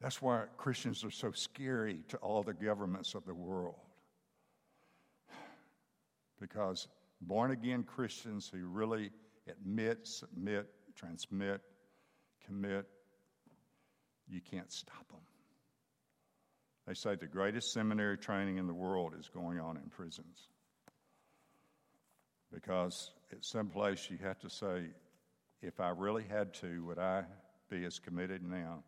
that's 0.00 0.22
why 0.22 0.44
Christians 0.56 1.04
are 1.04 1.10
so 1.10 1.32
scary 1.32 2.00
to 2.08 2.16
all 2.18 2.42
the 2.42 2.54
governments 2.54 3.14
of 3.14 3.24
the 3.26 3.34
world. 3.34 3.76
Because 6.40 6.88
born 7.20 7.50
again 7.50 7.82
Christians 7.82 8.50
who 8.50 8.66
really 8.66 9.10
admit, 9.50 10.06
submit, 10.06 10.66
transmit, 10.96 11.60
commit, 12.46 12.86
you 14.28 14.40
can't 14.40 14.72
stop 14.72 15.08
them. 15.08 15.20
They 16.86 16.94
say 16.94 17.14
the 17.14 17.26
greatest 17.26 17.72
seminary 17.72 18.18
training 18.18 18.56
in 18.58 18.66
the 18.66 18.74
world 18.74 19.14
is 19.18 19.28
going 19.28 19.60
on 19.60 19.76
in 19.76 19.90
prisons. 19.90 20.48
Because 22.52 23.12
at 23.30 23.44
some 23.44 23.68
place 23.68 24.08
you 24.10 24.18
have 24.22 24.38
to 24.40 24.50
say, 24.50 24.86
if 25.62 25.78
I 25.78 25.90
really 25.90 26.24
had 26.28 26.54
to, 26.54 26.84
would 26.86 26.98
I 26.98 27.24
be 27.68 27.84
as 27.84 27.98
committed 27.98 28.42
now 28.42 28.82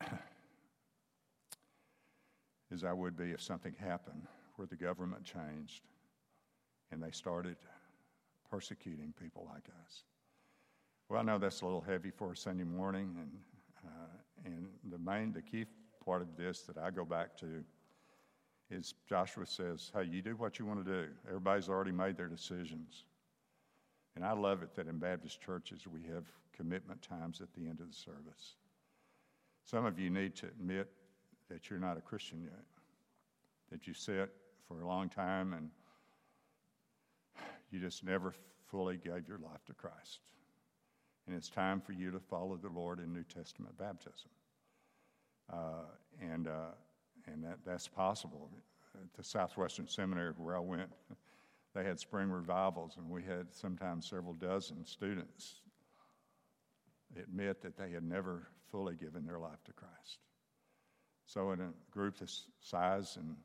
as 2.72 2.84
I 2.84 2.92
would 2.92 3.16
be 3.16 3.30
if 3.30 3.40
something 3.40 3.74
happened 3.78 4.26
where 4.56 4.66
the 4.66 4.76
government 4.76 5.24
changed 5.24 5.82
and 6.90 7.02
they 7.02 7.10
started 7.10 7.56
persecuting 8.50 9.12
people 9.20 9.48
like 9.52 9.64
us. 9.84 10.04
Well, 11.08 11.20
I 11.20 11.22
know 11.22 11.38
that's 11.38 11.62
a 11.62 11.64
little 11.64 11.80
heavy 11.80 12.10
for 12.10 12.32
a 12.32 12.36
Sunday 12.36 12.64
morning, 12.64 13.16
and 13.18 13.30
uh, 13.86 14.44
and 14.44 14.68
the 14.90 14.98
main, 14.98 15.32
the 15.32 15.42
key 15.42 15.64
part 16.04 16.22
of 16.22 16.36
this 16.36 16.62
that 16.62 16.76
I 16.76 16.90
go 16.90 17.04
back 17.04 17.36
to 17.38 17.64
is 18.70 18.94
Joshua 19.08 19.46
says, 19.46 19.90
"Hey, 19.94 20.04
you 20.04 20.20
do 20.20 20.36
what 20.36 20.58
you 20.58 20.66
want 20.66 20.84
to 20.84 20.90
do. 20.90 21.08
Everybody's 21.26 21.68
already 21.68 21.92
made 21.92 22.16
their 22.16 22.28
decisions." 22.28 23.04
And 24.16 24.24
I 24.24 24.32
love 24.32 24.62
it 24.62 24.74
that 24.74 24.88
in 24.88 24.98
Baptist 24.98 25.40
churches 25.40 25.86
we 25.86 26.02
have 26.12 26.24
commitment 26.52 27.00
times 27.02 27.40
at 27.40 27.52
the 27.54 27.68
end 27.68 27.80
of 27.80 27.86
the 27.86 27.94
service. 27.94 28.56
Some 29.64 29.86
of 29.86 29.98
you 29.98 30.10
need 30.10 30.34
to 30.36 30.46
admit 30.46 30.88
that 31.48 31.70
you're 31.70 31.78
not 31.78 31.96
a 31.96 32.00
Christian 32.00 32.42
yet, 32.42 32.64
that 33.70 33.86
you 33.86 33.94
sit 33.94 34.30
for 34.66 34.80
a 34.80 34.86
long 34.86 35.08
time 35.08 35.54
and 35.54 35.70
you 37.70 37.80
just 37.80 38.04
never 38.04 38.34
fully 38.70 38.96
gave 38.96 39.28
your 39.28 39.38
life 39.38 39.64
to 39.66 39.74
Christ. 39.74 40.20
And 41.26 41.36
it's 41.36 41.48
time 41.50 41.80
for 41.80 41.92
you 41.92 42.10
to 42.10 42.18
follow 42.18 42.56
the 42.56 42.68
Lord 42.68 43.00
in 43.00 43.12
New 43.12 43.24
Testament 43.24 43.76
baptism. 43.76 44.30
Uh, 45.52 45.84
and 46.20 46.48
uh, 46.48 46.72
and 47.26 47.44
that, 47.44 47.58
that's 47.64 47.88
possible. 47.88 48.50
At 48.94 49.12
the 49.14 49.22
Southwestern 49.22 49.86
Seminary, 49.86 50.32
where 50.36 50.56
I 50.56 50.60
went, 50.60 50.90
they 51.74 51.84
had 51.84 52.00
spring 52.00 52.30
revivals, 52.30 52.96
and 52.96 53.08
we 53.08 53.22
had 53.22 53.46
sometimes 53.52 54.08
several 54.08 54.34
dozen 54.34 54.84
students 54.84 55.60
admit 57.18 57.62
that 57.62 57.76
they 57.76 57.90
had 57.90 58.02
never 58.02 58.48
fully 58.70 58.96
given 58.96 59.24
their 59.24 59.38
life 59.38 59.62
to 59.64 59.72
Christ. 59.72 60.18
So, 61.26 61.52
in 61.52 61.60
a 61.60 61.70
group 61.90 62.18
this 62.18 62.44
size, 62.60 63.16
and 63.16 63.36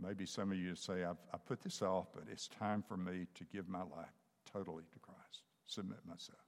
maybe 0.00 0.26
some 0.26 0.52
of 0.52 0.58
you 0.58 0.74
say, 0.74 1.04
I've, 1.04 1.16
I 1.32 1.38
put 1.38 1.62
this 1.62 1.82
off, 1.82 2.06
but 2.14 2.24
it's 2.30 2.48
time 2.48 2.82
for 2.86 2.96
me 2.96 3.26
to 3.34 3.44
give 3.52 3.68
my 3.68 3.82
life 3.82 4.14
totally 4.52 4.84
to 4.92 4.98
Christ, 4.98 5.42
submit 5.66 5.98
myself, 6.06 6.38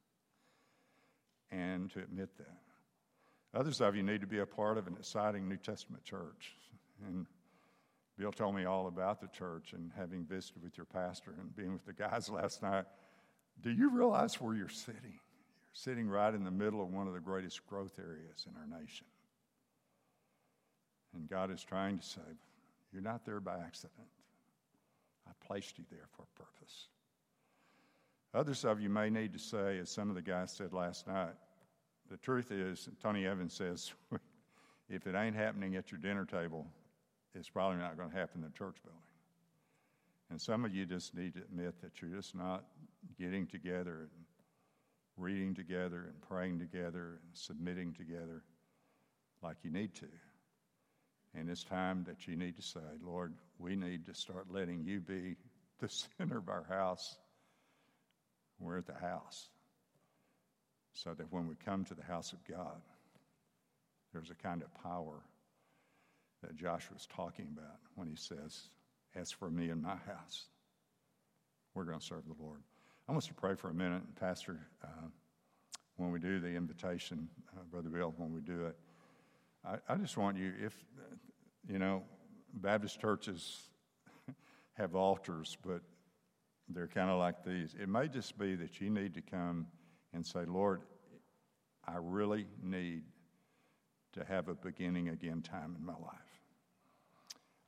and 1.51 1.91
to 1.91 2.01
admit 2.01 2.37
that. 2.39 2.59
Others 3.55 3.81
of 3.81 3.97
you 3.97 4.03
need 4.03 4.21
to 4.21 4.27
be 4.27 4.41
a 4.41 4.47
part 4.47 4.77
of 4.77 4.87
an 4.87 4.97
exciting 4.99 5.49
New 5.49 5.57
Testament 5.57 6.05
church. 6.05 6.55
And 7.07 7.27
Bill 8.19 8.33
told 8.33 8.55
me 8.55 8.65
all 8.65 8.89
about 8.89 9.21
the 9.21 9.29
church 9.29 9.73
and 9.73 9.91
having 9.97 10.25
visited 10.25 10.63
with 10.63 10.77
your 10.77 10.87
pastor 10.87 11.35
and 11.41 11.55
being 11.57 11.73
with 11.73 11.87
the 11.87 11.93
guys 11.93 12.29
last 12.31 12.63
night. 12.63 12.85
Do 13.63 13.71
you 13.71 13.91
realize 13.91 14.41
where 14.41 14.55
you're 14.55 14.69
sitting? 14.69 15.03
You're 15.05 15.75
sitting 15.75 16.09
right 16.09 16.35
in 16.35 16.45
the 16.45 16.51
middle 16.51 16.83
of 16.83 16.91
one 16.91 17.07
of 17.07 17.15
the 17.15 17.21
greatest 17.21 17.67
growth 17.67 17.99
areas 17.99 18.47
in 18.47 18.55
our 18.57 18.81
nation. 18.81 19.07
And 21.15 21.29
God 21.29 21.51
is 21.51 21.65
trying 21.65 21.99
to 21.99 22.05
say, 22.05 22.21
You're 22.92 23.03
not 23.03 23.24
there 23.24 23.40
by 23.40 23.59
accident. 23.59 24.09
I 25.27 25.33
placed 25.46 25.79
you 25.79 25.85
there 25.90 26.07
for 26.16 26.22
a 26.22 26.42
purpose. 26.42 26.88
Others 28.35 28.64
of 28.64 28.81
you 28.81 28.88
may 28.88 29.11
need 29.11 29.33
to 29.33 29.38
say, 29.38 29.79
as 29.79 29.90
some 29.90 30.09
of 30.09 30.14
the 30.14 30.22
guys 30.22 30.53
said 30.53 30.72
last 30.72 31.07
night, 31.07 31.35
the 32.11 32.16
truth 32.18 32.51
is, 32.51 32.88
Tony 33.03 33.27
Evans 33.27 33.55
says, 33.55 33.92
if 34.88 35.07
it 35.07 35.14
ain't 35.14 35.37
happening 35.37 35.77
at 35.77 35.90
your 35.90 36.01
dinner 36.01 36.24
table, 36.24 36.66
it's 37.35 37.48
probably 37.48 37.79
not 37.79 37.96
going 37.96 38.11
to 38.11 38.16
happen 38.16 38.42
in 38.42 38.51
the 38.51 38.57
church 38.57 38.77
building. 38.83 39.01
And 40.31 40.40
some 40.40 40.64
of 40.64 40.74
you 40.74 40.85
just 40.85 41.14
need 41.14 41.35
to 41.35 41.40
admit 41.40 41.81
that 41.83 42.01
you're 42.01 42.11
just 42.11 42.35
not 42.35 42.64
getting 43.18 43.46
together 43.46 44.09
and 44.14 44.24
reading 45.16 45.55
together 45.55 46.05
and 46.09 46.20
praying 46.29 46.59
together 46.59 47.20
and 47.22 47.31
submitting 47.33 47.92
together 47.92 48.42
like 49.42 49.57
you 49.62 49.70
need 49.70 49.94
to. 49.94 50.09
And 51.35 51.49
it's 51.49 51.64
time 51.64 52.05
that 52.07 52.27
you 52.27 52.37
need 52.37 52.57
to 52.57 52.62
say, 52.62 52.81
Lord, 53.05 53.35
we 53.59 53.77
need 53.77 54.07
to 54.07 54.14
start 54.14 54.47
letting 54.51 54.85
you 54.85 55.01
be 55.01 55.37
the 55.81 55.88
center 56.19 56.38
of 56.38 56.49
our 56.49 56.64
house. 56.69 57.17
We're 58.59 58.79
at 58.79 58.87
the 58.87 58.95
house. 58.95 59.49
So 60.93 61.14
that 61.14 61.33
when 61.33 61.47
we 61.47 61.55
come 61.64 61.85
to 61.85 61.95
the 61.95 62.03
house 62.03 62.33
of 62.33 62.38
God, 62.45 62.81
there's 64.12 64.31
a 64.31 64.35
kind 64.35 64.62
of 64.62 64.83
power 64.83 65.21
that 66.43 66.57
Joshua's 66.57 67.07
talking 67.14 67.49
about 67.57 67.77
when 67.95 68.09
he 68.09 68.17
says, 68.17 68.69
As 69.14 69.31
for 69.31 69.51
me 69.51 69.71
and 69.71 69.83
my 69.83 69.97
house, 70.07 70.47
we're 71.75 71.85
going 71.85 71.99
to 71.99 72.05
serve 72.05 72.25
the 72.27 72.43
Lord. 72.43 72.61
I 73.09 73.12
want 73.12 73.25
to 73.25 73.35
pray 73.35 73.55
for 73.55 73.71
a 73.71 73.75
minute, 73.75 74.03
Pastor, 74.19 74.59
uh, 74.83 75.09
when 75.97 76.11
we 76.11 76.19
do 76.19 76.41
the 76.41 76.49
invitation, 76.49 77.29
uh, 77.57 77.62
Brother 77.71 77.88
Bill, 77.88 78.14
when 78.17 78.33
we 78.33 78.41
do 78.41 78.67
it, 78.67 78.77
I, 79.69 79.93
I, 79.93 79.97
just 79.97 80.17
want 80.17 80.39
you, 80.39 80.53
if 80.65 80.75
you 81.69 81.79
know, 81.79 82.03
Baptist 82.55 83.01
churches 83.01 83.61
have 84.75 84.95
altars, 84.95 85.59
but 85.65 85.83
they're 86.71 86.87
kind 86.87 87.11
of 87.11 87.19
like 87.19 87.45
these. 87.45 87.75
It 87.81 87.89
may 87.89 88.09
just 88.09 88.39
be 88.39 88.55
that 88.55 88.81
you 88.81 88.89
need 88.89 89.15
to 89.15 89.21
come 89.21 89.67
and 90.15 90.27
say, 90.27 90.47
Lord, 90.47 90.83
I 91.87 91.97
really 92.01 92.47
need 92.63 93.03
to 94.15 94.25
have 94.25 94.49
a 94.49 94.55
beginning 94.55 95.11
again 95.11 95.43
time 95.43 95.77
in 95.79 95.85
my 95.85 95.93
life. 95.93 96.15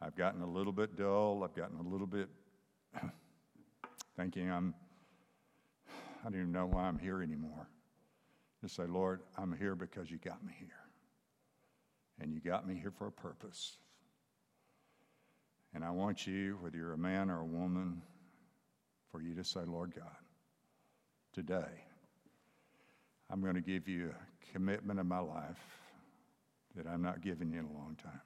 I've 0.01 0.17
gotten 0.17 0.41
a 0.41 0.51
little 0.51 0.73
bit 0.73 0.97
dull. 0.97 1.43
I've 1.45 1.55
gotten 1.55 1.79
a 1.79 1.89
little 1.89 2.07
bit 2.07 2.29
thinking 4.17 4.51
I'm, 4.51 4.75
I 6.21 6.25
don't 6.25 6.35
even 6.35 6.53
know 6.53 6.67
why 6.67 6.85
I'm 6.85 6.99
here 6.99 7.23
anymore. 7.23 7.69
Just 8.63 8.77
say, 8.77 8.87
Lord, 8.87 9.21
I'm 9.37 9.55
here 9.55 9.75
because 9.75 10.11
you 10.11 10.17
got 10.17 10.43
me 10.43 10.55
here. 10.59 10.90
And 12.21 12.33
you 12.33 12.41
got 12.41 12.67
me 12.67 12.75
here 12.75 12.91
for 12.91 13.07
a 13.07 13.13
purpose. 13.13 13.77
And 15.75 15.85
I 15.85 15.91
want 15.91 16.27
you, 16.27 16.59
whether 16.61 16.77
you're 16.77 16.93
a 16.93 16.99
man 16.99 17.31
or 17.31 17.41
a 17.41 17.45
woman, 17.45 18.03
for 19.11 19.23
you 19.23 19.35
to 19.35 19.45
say, 19.45 19.61
Lord 19.67 19.95
God, 19.95 20.05
today 21.33 21.85
I'm 23.31 23.41
going 23.41 23.55
to 23.55 23.61
give 23.61 23.89
you 23.89 24.11
a 24.11 24.53
commitment 24.53 25.01
of 25.01 25.07
my 25.07 25.19
life 25.21 25.79
that 26.77 26.87
I'm 26.87 27.03
not 27.03 27.21
giving 27.21 27.53
you 27.53 27.61
in 27.61 27.65
a 27.65 27.73
long 27.73 27.97
time. 28.03 28.21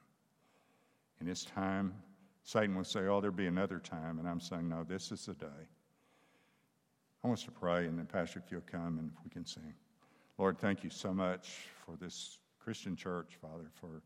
And 1.20 1.28
it's 1.28 1.44
time, 1.44 1.94
Satan 2.42 2.74
will 2.74 2.84
say, 2.84 3.00
Oh, 3.00 3.20
there'll 3.20 3.36
be 3.36 3.46
another 3.46 3.78
time. 3.78 4.18
And 4.18 4.28
I'm 4.28 4.40
saying, 4.40 4.68
No, 4.68 4.84
this 4.84 5.12
is 5.12 5.26
the 5.26 5.34
day. 5.34 5.46
I 7.22 7.26
want 7.26 7.38
us 7.38 7.44
to 7.46 7.50
pray, 7.50 7.86
and 7.86 7.98
then, 7.98 8.04
Pastor, 8.04 8.42
if 8.44 8.52
you'll 8.52 8.60
come 8.70 8.98
and 8.98 9.10
we 9.24 9.30
can 9.30 9.46
sing. 9.46 9.72
Lord, 10.36 10.58
thank 10.58 10.84
you 10.84 10.90
so 10.90 11.14
much 11.14 11.68
for 11.86 11.96
this 11.96 12.38
Christian 12.64 12.96
church, 12.96 13.36
Father, 13.42 13.66
for, 13.74 14.00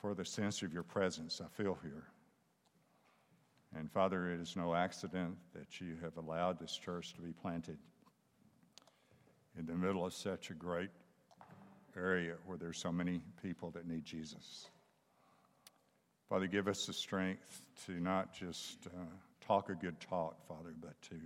for 0.00 0.14
the 0.14 0.24
sense 0.24 0.62
of 0.62 0.72
your 0.72 0.82
presence 0.82 1.40
I 1.40 1.46
feel 1.62 1.78
here. 1.80 2.02
And 3.78 3.88
Father, 3.92 4.32
it 4.32 4.40
is 4.40 4.56
no 4.56 4.74
accident 4.74 5.36
that 5.54 5.80
you 5.80 5.96
have 6.02 6.16
allowed 6.16 6.58
this 6.58 6.76
church 6.76 7.14
to 7.14 7.20
be 7.20 7.32
planted 7.32 7.78
in 9.56 9.64
the 9.64 9.74
middle 9.74 10.04
of 10.04 10.12
such 10.12 10.50
a 10.50 10.54
great 10.54 10.90
area 11.96 12.34
where 12.46 12.58
there's 12.58 12.78
so 12.78 12.90
many 12.90 13.20
people 13.44 13.70
that 13.70 13.86
need 13.86 14.04
Jesus. 14.04 14.66
Father, 16.28 16.48
give 16.48 16.66
us 16.66 16.84
the 16.86 16.92
strength 16.92 17.62
to 17.86 17.92
not 17.92 18.32
just 18.32 18.88
uh, 18.88 19.04
talk 19.46 19.68
a 19.70 19.74
good 19.74 20.00
talk, 20.00 20.44
Father, 20.48 20.74
but 20.80 21.00
to 21.02 21.16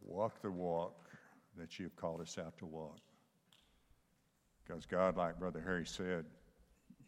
walk 0.00 0.40
the 0.42 0.50
walk 0.50 0.94
that 1.56 1.80
you've 1.80 1.96
called 1.96 2.20
us 2.20 2.38
out 2.38 2.56
to 2.58 2.66
walk. 2.66 3.00
Because, 4.68 4.84
God, 4.84 5.16
like 5.16 5.38
Brother 5.38 5.62
Harry 5.64 5.86
said, 5.86 6.26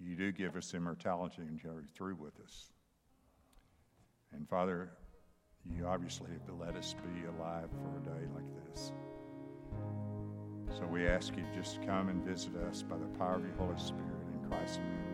you 0.00 0.16
do 0.16 0.32
give 0.32 0.56
us 0.56 0.72
immortality 0.72 1.42
and 1.42 1.60
you're 1.62 1.84
through 1.94 2.14
with 2.14 2.40
us. 2.42 2.72
And 4.32 4.48
Father, 4.48 4.90
you 5.64 5.86
obviously 5.86 6.30
have 6.30 6.46
let 6.58 6.74
us 6.76 6.94
be 6.94 7.26
alive 7.26 7.68
for 7.70 7.98
a 7.98 8.14
day 8.14 8.26
like 8.34 8.44
this. 8.72 8.92
So 10.78 10.86
we 10.86 11.06
ask 11.06 11.36
you 11.36 11.44
just 11.54 11.80
to 11.80 11.86
come 11.86 12.08
and 12.08 12.24
visit 12.24 12.56
us 12.56 12.82
by 12.82 12.96
the 12.96 13.18
power 13.18 13.34
of 13.34 13.42
your 13.42 13.54
Holy 13.58 13.78
Spirit 13.78 14.06
in 14.32 14.48
Christ's 14.48 14.78
name. 14.78 15.09